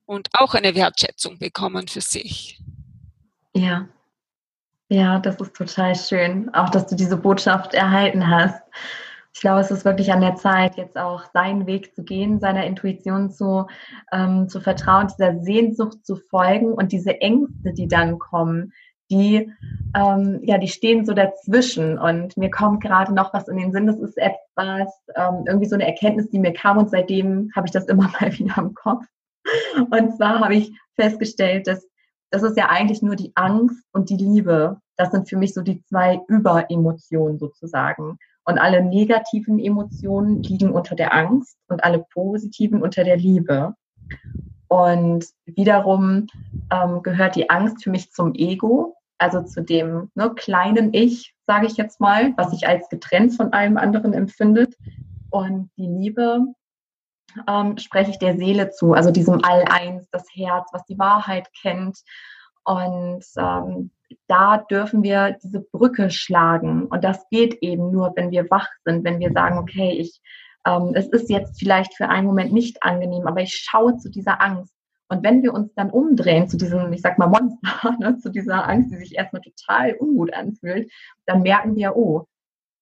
[0.08, 2.60] und auch eine Wertschätzung bekommen für sich.
[3.54, 3.88] Ja,
[4.90, 8.62] ja, das ist total schön, auch dass du diese Botschaft erhalten hast.
[9.34, 12.64] Ich glaube, es ist wirklich an der Zeit, jetzt auch seinen Weg zu gehen, seiner
[12.64, 13.66] Intuition zu,
[14.10, 18.72] ähm, zu vertrauen, dieser Sehnsucht zu folgen und diese Ängste, die dann kommen,
[19.10, 19.52] die,
[19.94, 21.98] ähm, ja, die stehen so dazwischen.
[21.98, 23.86] Und mir kommt gerade noch was in den Sinn.
[23.86, 27.72] Das ist etwas, ähm, irgendwie so eine Erkenntnis, die mir kam und seitdem habe ich
[27.72, 29.04] das immer mal wieder im Kopf.
[29.90, 31.86] Und zwar habe ich festgestellt, dass
[32.30, 34.80] das ist ja eigentlich nur die Angst und die Liebe.
[34.96, 38.18] Das sind für mich so die zwei Überemotionen sozusagen.
[38.44, 43.74] Und alle negativen Emotionen liegen unter der Angst und alle positiven unter der Liebe.
[44.68, 46.26] Und wiederum
[46.70, 51.66] ähm, gehört die Angst für mich zum Ego, also zu dem ne, kleinen Ich, sage
[51.66, 54.76] ich jetzt mal, was sich als getrennt von allem anderen empfindet.
[55.30, 56.40] Und die Liebe
[57.46, 61.98] ähm, spreche ich der Seele zu, also diesem All-Eins, das Herz, was die Wahrheit kennt.
[62.64, 63.90] Und ähm,
[64.26, 66.86] da dürfen wir diese Brücke schlagen.
[66.86, 70.20] Und das geht eben nur, wenn wir wach sind, wenn wir sagen, okay, ich,
[70.66, 74.40] ähm, es ist jetzt vielleicht für einen Moment nicht angenehm, aber ich schaue zu dieser
[74.40, 74.72] Angst.
[75.10, 78.68] Und wenn wir uns dann umdrehen zu diesem, ich sag mal, Monster, ne, zu dieser
[78.68, 80.90] Angst, die sich erstmal total ungut anfühlt,
[81.26, 82.26] dann merken wir, oh,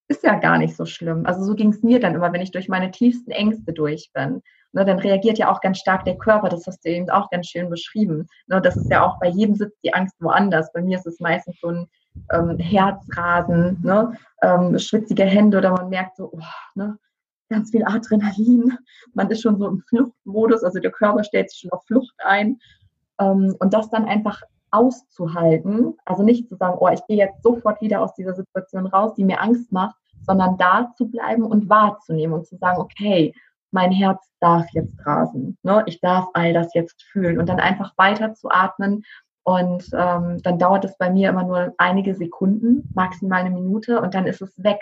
[0.08, 1.26] ist ja gar nicht so schlimm.
[1.26, 4.42] Also so ging es mir dann immer, wenn ich durch meine tiefsten Ängste durch bin.
[4.72, 7.46] Ne, dann reagiert ja auch ganz stark der Körper, das hast du eben auch ganz
[7.46, 8.28] schön beschrieben.
[8.46, 10.72] Ne, das ist ja auch bei jedem sitzt die Angst woanders.
[10.72, 11.86] Bei mir ist es meistens so ein
[12.32, 16.40] ähm, Herzrasen, ne, ähm, schwitzige Hände oder man merkt so, oh,
[16.74, 16.98] ne,
[17.48, 18.76] ganz viel Adrenalin.
[19.14, 22.58] Man ist schon so im Fluchtmodus, also der Körper stellt sich schon auf Flucht ein.
[23.18, 24.42] Ähm, und das dann einfach
[24.76, 29.14] auszuhalten, also nicht zu sagen, oh, ich gehe jetzt sofort wieder aus dieser Situation raus,
[29.14, 33.32] die mir Angst macht, sondern da zu bleiben und wahrzunehmen und zu sagen, okay,
[33.70, 35.82] mein Herz darf jetzt rasen, ne?
[35.86, 39.02] ich darf all das jetzt fühlen und dann einfach weiter zu atmen
[39.44, 44.12] und ähm, dann dauert es bei mir immer nur einige Sekunden, maximal eine Minute und
[44.14, 44.80] dann ist es weg.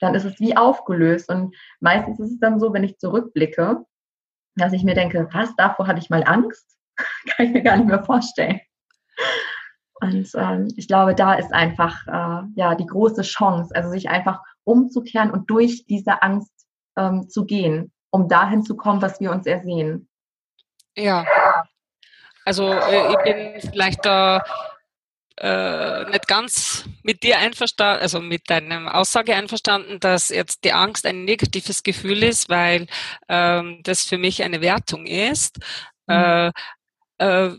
[0.00, 3.84] Dann ist es wie aufgelöst und meistens ist es dann so, wenn ich zurückblicke,
[4.56, 6.78] dass ich mir denke, was, davor hatte ich mal Angst?
[7.36, 8.60] Kann ich mir gar nicht mehr vorstellen.
[10.00, 14.40] Und ähm, ich glaube, da ist einfach äh, ja die große Chance, also sich einfach
[14.64, 16.52] umzukehren und durch diese Angst
[16.96, 20.08] ähm, zu gehen, um dahin zu kommen, was wir uns ersehen.
[20.96, 21.24] Ja.
[22.44, 24.42] Also äh, ich bin vielleicht da
[25.40, 31.06] äh, nicht ganz mit dir einverstanden, also mit deiner Aussage einverstanden, dass jetzt die Angst
[31.06, 32.86] ein negatives Gefühl ist, weil
[33.28, 35.58] ähm, das für mich eine Wertung ist.
[36.06, 36.14] Mhm.
[36.14, 36.52] Äh,
[37.18, 37.56] äh,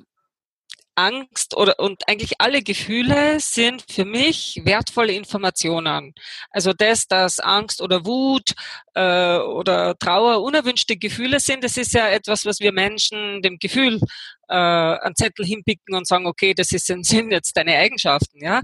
[1.00, 6.14] Angst oder und eigentlich alle Gefühle sind für mich wertvolle Informationen.
[6.52, 8.54] Also das, dass Angst oder Wut
[8.96, 14.02] äh, oder Trauer unerwünschte Gefühle sind, das ist ja etwas, was wir Menschen dem Gefühl
[14.50, 18.44] äh, einen Zettel hinpicken und sagen, okay, das ist, sind jetzt deine Eigenschaften.
[18.44, 18.62] Ja,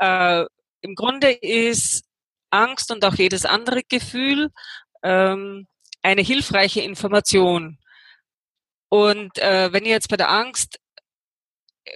[0.00, 0.46] äh,
[0.80, 2.04] im Grunde ist
[2.50, 4.48] Angst und auch jedes andere Gefühl
[5.02, 5.66] ähm,
[6.02, 7.78] eine hilfreiche Information.
[8.88, 10.78] Und äh, wenn ihr jetzt bei der Angst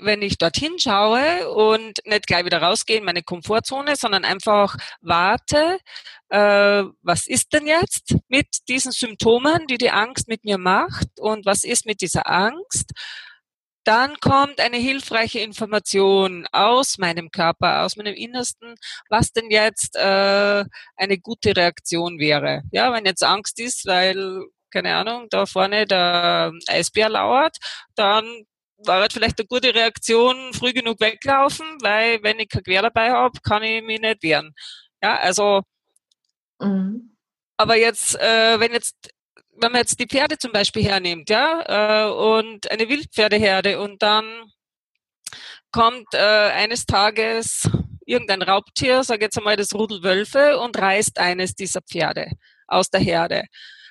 [0.01, 5.79] wenn ich dorthin schaue und nicht gleich wieder rausgehe in meine Komfortzone, sondern einfach warte,
[6.29, 11.47] äh, was ist denn jetzt mit diesen Symptomen, die die Angst mit mir macht und
[11.47, 12.93] was ist mit dieser Angst,
[13.85, 18.75] dann kommt eine hilfreiche Information aus meinem Körper, aus meinem Innersten,
[19.09, 20.65] was denn jetzt äh,
[20.97, 22.63] eine gute Reaktion wäre.
[22.71, 27.57] Ja, wenn jetzt Angst ist, weil keine Ahnung, da vorne der Eisbär lauert,
[27.95, 28.45] dann
[28.79, 33.11] war halt vielleicht eine gute Reaktion, früh genug weglaufen, weil wenn ich kein Quer dabei
[33.11, 34.55] habe, kann ich mich nicht wehren.
[35.03, 35.63] Ja, also
[36.61, 37.17] mhm.
[37.57, 38.97] aber jetzt, äh, wenn jetzt
[39.61, 44.25] wenn man jetzt die Pferde zum Beispiel hernimmt, ja, äh, und eine Wildpferdeherde und dann
[45.73, 47.69] kommt äh, eines Tages
[48.07, 52.31] irgendein Raubtier, sage jetzt einmal das Rudel Wölfe und reißt eines dieser Pferde
[52.67, 53.45] aus der Herde.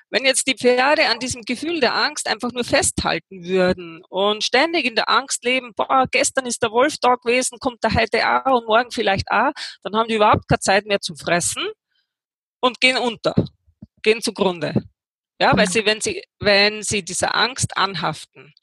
[0.09, 4.85] Wenn jetzt die Pferde an diesem Gefühl der Angst einfach nur festhalten würden und ständig
[4.85, 8.59] in der Angst leben, boah, gestern ist der Wolf da gewesen, kommt der heute auch
[8.59, 9.51] und morgen vielleicht auch,
[9.83, 11.67] dann haben die überhaupt keine Zeit mehr zum Fressen
[12.61, 13.35] und gehen unter,
[14.01, 14.73] gehen zugrunde.
[15.39, 18.53] Ja, weil sie, wenn sie, wenn sie dieser Angst anhaften.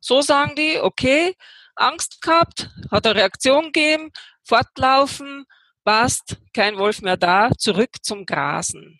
[0.00, 1.34] So sagen die, okay,
[1.76, 4.10] Angst gehabt, hat eine Reaktion gegeben,
[4.44, 5.44] fortlaufen,
[5.82, 8.99] passt, kein Wolf mehr da, zurück zum Grasen.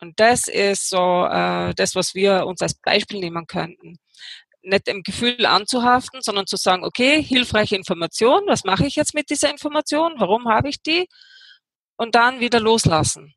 [0.00, 3.98] Und das ist so äh, das, was wir uns als Beispiel nehmen könnten.
[4.62, 9.30] Nicht im Gefühl anzuhaften, sondern zu sagen, okay, hilfreiche Information, was mache ich jetzt mit
[9.30, 11.08] dieser Information, warum habe ich die?
[11.96, 13.34] Und dann wieder loslassen.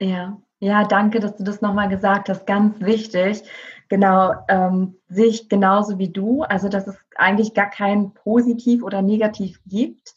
[0.00, 2.46] Ja, ja, danke, dass du das nochmal gesagt hast.
[2.46, 3.42] Ganz wichtig.
[3.88, 6.42] Genau, ähm, sehe ich genauso wie du.
[6.42, 10.14] Also, dass es eigentlich gar kein Positiv oder Negativ gibt,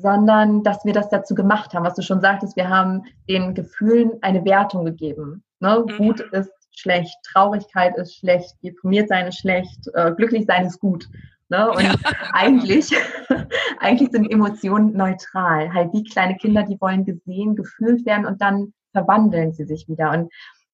[0.00, 4.12] sondern dass wir das dazu gemacht haben, was du schon sagtest, wir haben den Gefühlen
[4.22, 5.42] eine Wertung gegeben.
[5.60, 5.84] Ne?
[5.86, 5.98] Mhm.
[5.98, 11.08] Wut ist schlecht, Traurigkeit ist schlecht, deprimiert sein ist schlecht, äh, glücklich sein ist gut.
[11.48, 11.70] Ne?
[11.70, 11.94] Und ja.
[12.32, 12.90] eigentlich,
[13.80, 15.72] eigentlich sind Emotionen neutral.
[15.72, 20.10] Halt wie kleine Kinder, die wollen gesehen, gefühlt werden und dann verwandeln sie sich wieder.
[20.10, 20.30] Und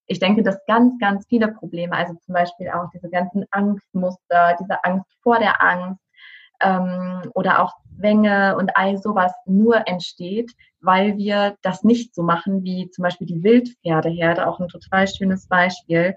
[0.06, 4.84] ich denke, dass ganz, ganz viele Probleme, also zum Beispiel auch diese ganzen Angstmuster, diese
[4.84, 6.00] Angst vor der Angst,
[6.62, 12.64] ähm, oder auch Zwänge und all sowas nur entsteht, weil wir das nicht so machen
[12.64, 16.14] wie zum Beispiel die Wildpferdeherde, auch ein total schönes Beispiel.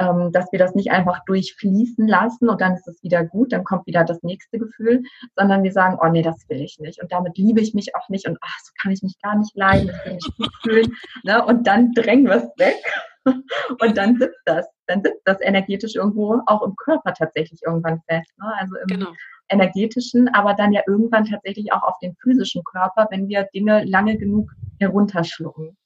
[0.00, 3.64] ähm, dass wir das nicht einfach durchfließen lassen und dann ist es wieder gut, dann
[3.64, 5.02] kommt wieder das nächste Gefühl,
[5.36, 8.08] sondern wir sagen, oh nee, das will ich nicht und damit liebe ich mich auch
[8.08, 10.96] nicht und ach, so kann ich mich gar nicht leiden, ich will mich gut fühlen
[11.24, 11.44] ne?
[11.44, 12.76] und dann drängen wir es weg
[13.80, 18.30] und dann sitzt das, dann sitzt das energetisch irgendwo auch im Körper tatsächlich irgendwann fest,
[18.38, 18.52] ne?
[18.56, 19.10] also im genau.
[19.48, 24.16] Energetischen, aber dann ja irgendwann tatsächlich auch auf den physischen Körper, wenn wir Dinge lange
[24.16, 25.76] genug herunterschlucken.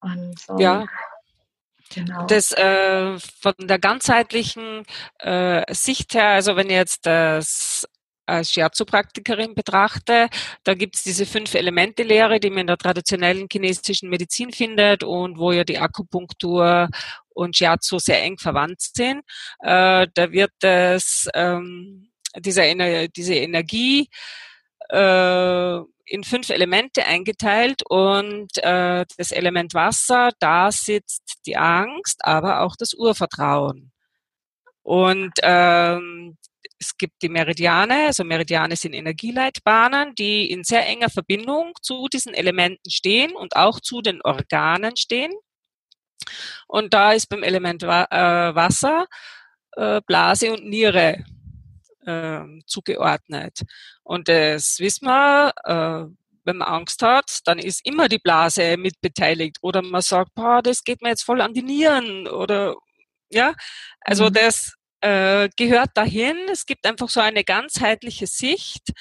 [0.00, 0.86] Und, ähm, ja,
[1.94, 2.26] Genau.
[2.26, 4.82] Das äh, von der ganzheitlichen
[5.18, 7.86] äh, Sicht her, also wenn ich jetzt das
[8.26, 10.28] als Shiatsu-Praktikerin betrachte,
[10.64, 15.38] da gibt es diese fünf Elemente-Lehre, die man in der traditionellen chinesischen Medizin findet und
[15.38, 16.88] wo ja die Akupunktur
[17.28, 19.22] und Shiatsu sehr eng verwandt sind.
[19.60, 22.08] Äh, da wird das, ähm,
[22.40, 24.08] diese, diese Energie
[24.90, 25.78] äh,
[26.08, 32.76] in fünf Elemente eingeteilt und äh, das Element Wasser, da sitzt die Angst, aber auch
[32.76, 33.90] das Urvertrauen.
[34.82, 36.36] Und ähm,
[36.78, 42.34] es gibt die Meridiane, also Meridiane sind Energieleitbahnen, die in sehr enger Verbindung zu diesen
[42.34, 45.32] Elementen stehen und auch zu den Organen stehen.
[46.68, 49.06] Und da ist beim Element äh, Wasser
[49.72, 51.24] äh, Blase und Niere
[52.06, 53.62] äh, zugeordnet.
[54.02, 56.10] Und das wissen wir, äh,
[56.44, 59.58] wenn man Angst hat, dann ist immer die Blase mitbeteiligt.
[59.62, 62.28] Oder man sagt, boah, das geht mir jetzt voll an die Nieren.
[62.28, 62.76] Oder
[63.30, 63.54] ja,
[64.00, 64.32] also mhm.
[64.32, 66.36] das äh, gehört dahin.
[66.50, 68.92] Es gibt einfach so eine ganzheitliche Sicht.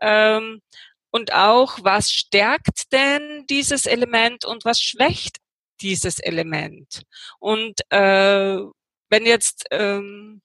[0.00, 0.60] Ähm,
[1.10, 5.38] und auch, was stärkt denn dieses Element und was schwächt
[5.80, 7.02] dieses Element?
[7.38, 8.58] Und äh,
[9.10, 10.42] wenn jetzt ähm,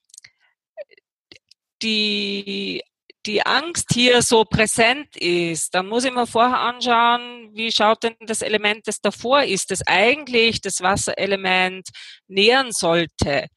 [1.82, 2.84] die,
[3.26, 8.16] die Angst hier so präsent ist, dann muss ich mir vorher anschauen, wie schaut denn
[8.22, 11.88] das Element, das davor ist, das eigentlich das Wasserelement
[12.28, 13.48] nähern sollte.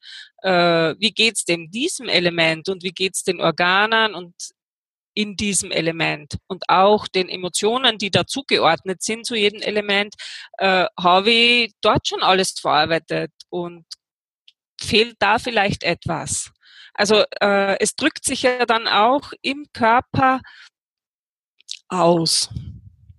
[0.41, 4.33] Äh, wie geht's dem diesem Element und wie geht's den Organen und
[5.15, 10.15] in diesem Element und auch den Emotionen, die dazugeordnet sind zu jedem Element,
[10.57, 13.85] äh, habe ich dort schon alles verarbeitet und
[14.81, 16.51] fehlt da vielleicht etwas.
[16.93, 20.41] Also äh, es drückt sich ja dann auch im Körper
[21.89, 22.49] aus.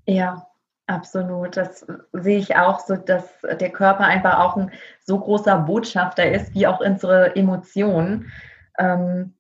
[0.07, 0.47] Ja,
[0.87, 1.57] absolut.
[1.57, 4.71] Das sehe ich auch so, dass der Körper einfach auch ein
[5.03, 8.31] so großer Botschafter ist, wie auch unsere Emotionen.
[8.79, 9.35] Ähm,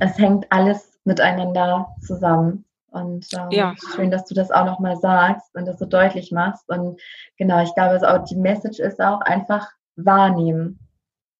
[0.00, 2.64] es hängt alles miteinander zusammen.
[2.90, 3.74] Und ähm, ja.
[3.94, 6.68] schön, dass du das auch nochmal sagst und das so deutlich machst.
[6.70, 7.00] Und
[7.36, 10.78] genau, ich glaube, auch die Message ist auch einfach wahrnehmen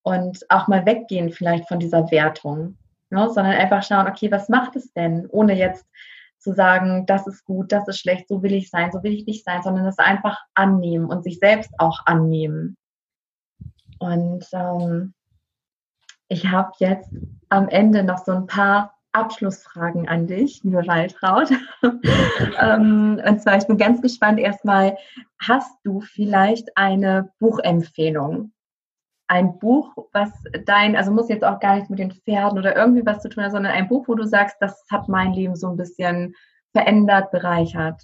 [0.09, 2.79] und auch mal weggehen vielleicht von dieser Wertung,
[3.11, 3.29] ne?
[3.29, 5.87] sondern einfach schauen, okay, was macht es denn, ohne jetzt
[6.39, 9.27] zu sagen, das ist gut, das ist schlecht, so will ich sein, so will ich
[9.27, 12.77] nicht sein, sondern es einfach annehmen und sich selbst auch annehmen.
[13.99, 15.13] Und ähm,
[16.29, 17.11] ich habe jetzt
[17.49, 21.51] am Ende noch so ein paar Abschlussfragen an dich, liebe Waltraud.
[22.63, 24.97] ähm, und zwar, ich bin ganz gespannt erstmal,
[25.41, 28.53] hast du vielleicht eine Buchempfehlung?
[29.29, 30.31] Ein Buch, was
[30.65, 33.45] dein, also muss jetzt auch gar nichts mit den Pferden oder irgendwie was zu tun
[33.45, 36.35] haben, sondern ein Buch, wo du sagst, das hat mein Leben so ein bisschen
[36.73, 38.03] verändert, bereichert.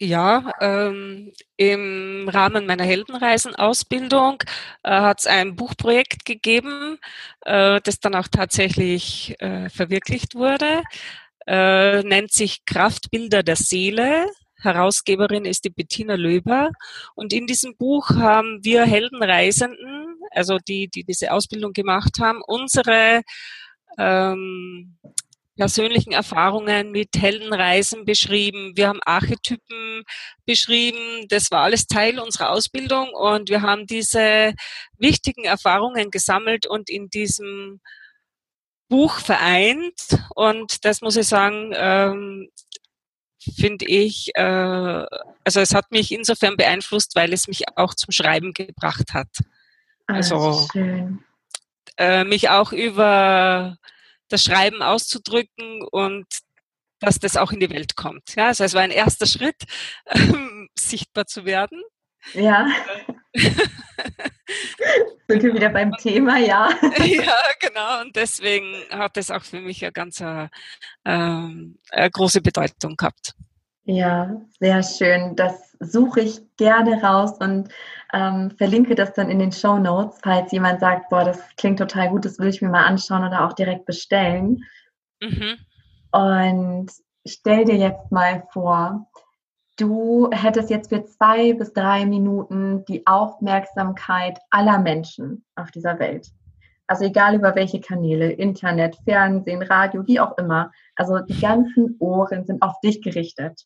[0.00, 4.42] Ja, ähm, im Rahmen meiner Heldenreisen-Ausbildung
[4.82, 6.98] äh, hat es ein Buchprojekt gegeben,
[7.42, 10.82] äh, das dann auch tatsächlich äh, verwirklicht wurde.
[11.46, 14.26] Äh, nennt sich Kraftbilder der Seele
[14.62, 16.70] Herausgeberin ist die Bettina Löber.
[17.14, 23.22] Und in diesem Buch haben wir Heldenreisenden, also die, die diese Ausbildung gemacht haben, unsere
[23.98, 24.96] ähm,
[25.56, 28.72] persönlichen Erfahrungen mit Heldenreisen beschrieben.
[28.74, 30.02] Wir haben Archetypen
[30.46, 31.26] beschrieben.
[31.28, 34.54] Das war alles Teil unserer Ausbildung und wir haben diese
[34.98, 37.80] wichtigen Erfahrungen gesammelt und in diesem
[38.88, 40.00] Buch vereint.
[40.34, 42.48] Und das muss ich sagen, ähm,
[43.56, 44.42] finde ich, äh,
[45.44, 49.28] also es hat mich insofern beeinflusst, weil es mich auch zum Schreiben gebracht hat.
[50.06, 50.66] Ah, also
[51.96, 53.76] äh, mich auch über
[54.28, 56.26] das Schreiben auszudrücken und
[57.00, 58.34] dass das auch in die Welt kommt.
[58.36, 59.62] Ja, also es war ein erster Schritt,
[60.06, 61.82] ähm, sichtbar zu werden.
[62.34, 62.68] Ja.
[65.28, 66.68] Sind wir wieder beim Thema, ja.
[66.98, 68.02] ja, genau.
[68.02, 70.48] Und deswegen hat es auch für mich eine ganz äh,
[71.04, 71.74] eine
[72.12, 73.34] große Bedeutung gehabt.
[73.84, 75.34] Ja, sehr schön.
[75.34, 77.68] Das suche ich gerne raus und
[78.12, 82.10] ähm, verlinke das dann in den Show Notes, falls jemand sagt, boah, das klingt total
[82.10, 84.62] gut, das will ich mir mal anschauen oder auch direkt bestellen.
[85.20, 85.56] Mhm.
[86.12, 86.90] Und
[87.26, 89.08] stell dir jetzt mal vor,
[89.76, 96.28] du hättest jetzt für zwei bis drei Minuten die Aufmerksamkeit aller Menschen auf dieser Welt.
[96.86, 100.72] Also egal über welche Kanäle, Internet, Fernsehen, Radio, wie auch immer.
[100.94, 103.64] Also die ganzen Ohren sind auf dich gerichtet.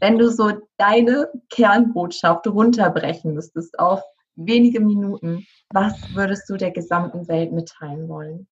[0.00, 4.02] Wenn du so deine Kernbotschaft runterbrechen müsstest auf
[4.36, 8.46] wenige Minuten, was würdest du der gesamten Welt mitteilen wollen?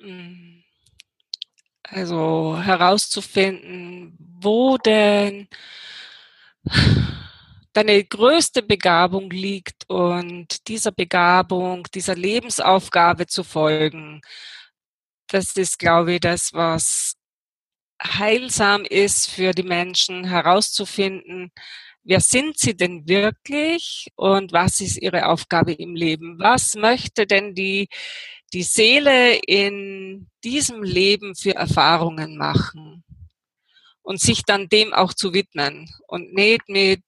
[0.00, 0.51] Hm.
[1.92, 5.46] Also herauszufinden, wo denn
[7.74, 14.22] deine größte Begabung liegt und dieser Begabung, dieser Lebensaufgabe zu folgen.
[15.26, 17.14] Das ist, glaube ich, das, was
[18.02, 21.52] heilsam ist für die Menschen herauszufinden,
[22.04, 26.38] wer sind sie denn wirklich und was ist ihre Aufgabe im Leben?
[26.38, 27.88] Was möchte denn die,
[28.52, 33.04] die Seele in diesem Leben für Erfahrungen machen?
[34.04, 37.04] Und sich dann dem auch zu widmen und nicht mit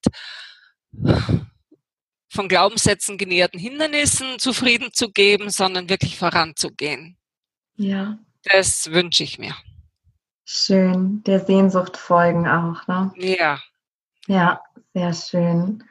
[2.29, 7.17] von Glaubenssätzen genährten Hindernissen zufrieden zu geben, sondern wirklich voranzugehen.
[7.75, 8.17] Ja.
[8.43, 9.55] Das wünsche ich mir.
[10.45, 13.11] Schön, der Sehnsucht folgen auch, ne?
[13.17, 13.59] Ja.
[14.27, 14.61] Ja,
[14.93, 15.83] sehr schön.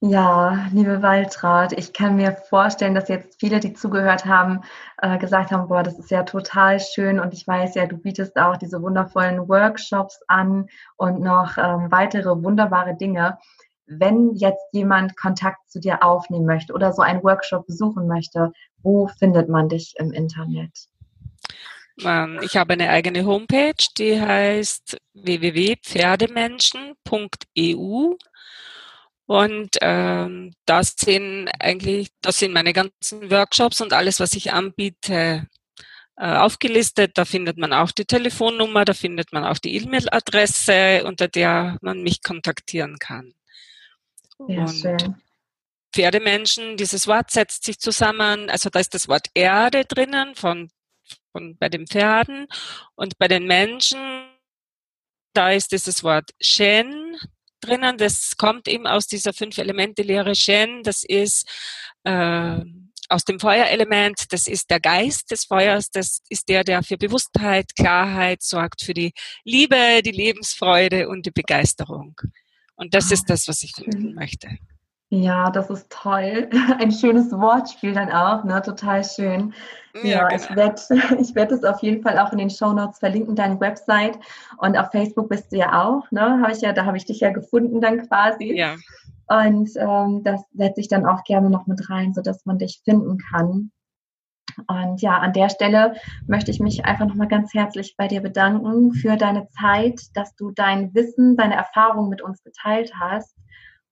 [0.00, 4.62] Ja, liebe Waltraud, ich kann mir vorstellen, dass jetzt viele, die zugehört haben,
[5.00, 8.36] äh, gesagt haben, boah, das ist ja total schön und ich weiß ja, du bietest
[8.36, 13.38] auch diese wundervollen Workshops an und noch ähm, weitere wunderbare Dinge.
[13.86, 18.52] Wenn jetzt jemand Kontakt zu dir aufnehmen möchte oder so einen Workshop besuchen möchte,
[18.82, 20.91] wo findet man dich im Internet?
[22.00, 28.14] Ähm, ich habe eine eigene Homepage, die heißt www.pferdemenschen.eu
[29.26, 35.48] und ähm, das sind eigentlich, das sind meine ganzen Workshops und alles, was ich anbiete,
[36.16, 37.16] äh, aufgelistet.
[37.16, 42.02] Da findet man auch die Telefonnummer, da findet man auch die E-Mail-Adresse, unter der man
[42.02, 43.32] mich kontaktieren kann.
[44.48, 45.16] Ja, und schön.
[45.94, 50.70] Pferdemenschen, dieses Wort setzt sich zusammen, also da ist das Wort Erde drinnen von,
[51.32, 52.46] von bei den Pferden
[52.94, 53.98] und bei den Menschen,
[55.34, 57.16] da ist dieses Wort Shen
[57.60, 60.34] drinnen, das kommt eben aus dieser Fünf-Elemente-Lehre.
[60.34, 61.48] Shen, das ist
[62.04, 62.60] äh,
[63.08, 67.74] aus dem Feuerelement, das ist der Geist des Feuers, das ist der, der für Bewusstheit,
[67.76, 69.12] Klarheit sorgt, für die
[69.44, 72.14] Liebe, die Lebensfreude und die Begeisterung.
[72.74, 74.48] Und das oh, ist das, was ich vermitteln möchte.
[75.14, 76.48] Ja, das ist toll.
[76.80, 78.62] Ein schönes Wortspiel dann auch, ne?
[78.62, 79.52] Total schön.
[79.94, 80.42] Ja, ja genau.
[80.42, 80.80] ich werde
[81.20, 84.18] ich werd es auf jeden Fall auch in den Show Notes verlinken, deine Website.
[84.56, 86.40] Und auf Facebook bist du ja auch, ne?
[86.40, 88.56] Habe ich ja, da habe ich dich ja gefunden dann quasi.
[88.56, 88.76] Ja.
[89.26, 93.18] Und ähm, das setze ich dann auch gerne noch mit rein, sodass man dich finden
[93.18, 93.70] kann.
[94.66, 95.94] Und ja, an der Stelle
[96.26, 100.52] möchte ich mich einfach nochmal ganz herzlich bei dir bedanken für deine Zeit, dass du
[100.52, 103.36] dein Wissen, deine Erfahrung mit uns geteilt hast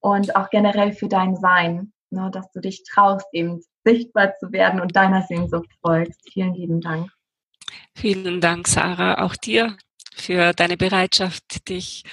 [0.01, 4.81] und auch generell für dein Sein, ne, dass du dich traust, eben sichtbar zu werden
[4.81, 6.21] und deiner Sehnsucht folgst.
[6.33, 7.11] Vielen lieben Dank.
[7.95, 9.77] Vielen Dank, Sarah, auch dir
[10.15, 12.05] für deine Bereitschaft, dich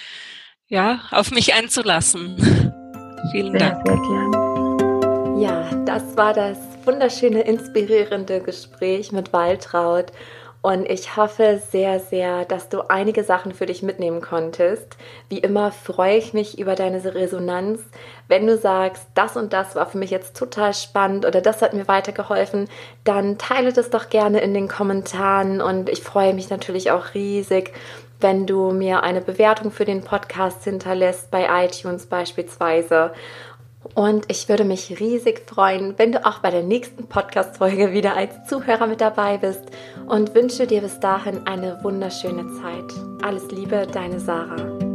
[0.68, 2.36] ja, auf mich einzulassen.
[3.32, 3.88] Vielen sehr, Dank.
[3.88, 5.40] Sehr gern.
[5.40, 10.12] Ja, das war das wunderschöne, inspirierende Gespräch mit Waltraud.
[10.62, 14.98] Und ich hoffe sehr, sehr, dass du einige Sachen für dich mitnehmen konntest.
[15.30, 17.82] Wie immer freue ich mich über deine Resonanz.
[18.28, 21.74] Wenn du sagst, das und das war für mich jetzt total spannend oder das hat
[21.74, 22.68] mir weitergeholfen,
[23.04, 25.62] dann teile das doch gerne in den Kommentaren.
[25.62, 27.72] Und ich freue mich natürlich auch riesig,
[28.20, 33.12] wenn du mir eine Bewertung für den Podcast hinterlässt, bei iTunes beispielsweise.
[33.98, 38.48] Und ich würde mich riesig freuen, wenn du auch bei der nächsten Podcast-Folge wieder als
[38.48, 39.64] Zuhörer mit dabei bist
[40.06, 42.94] und wünsche dir bis dahin eine wunderschöne Zeit.
[43.24, 44.87] Alles Liebe, deine Sarah.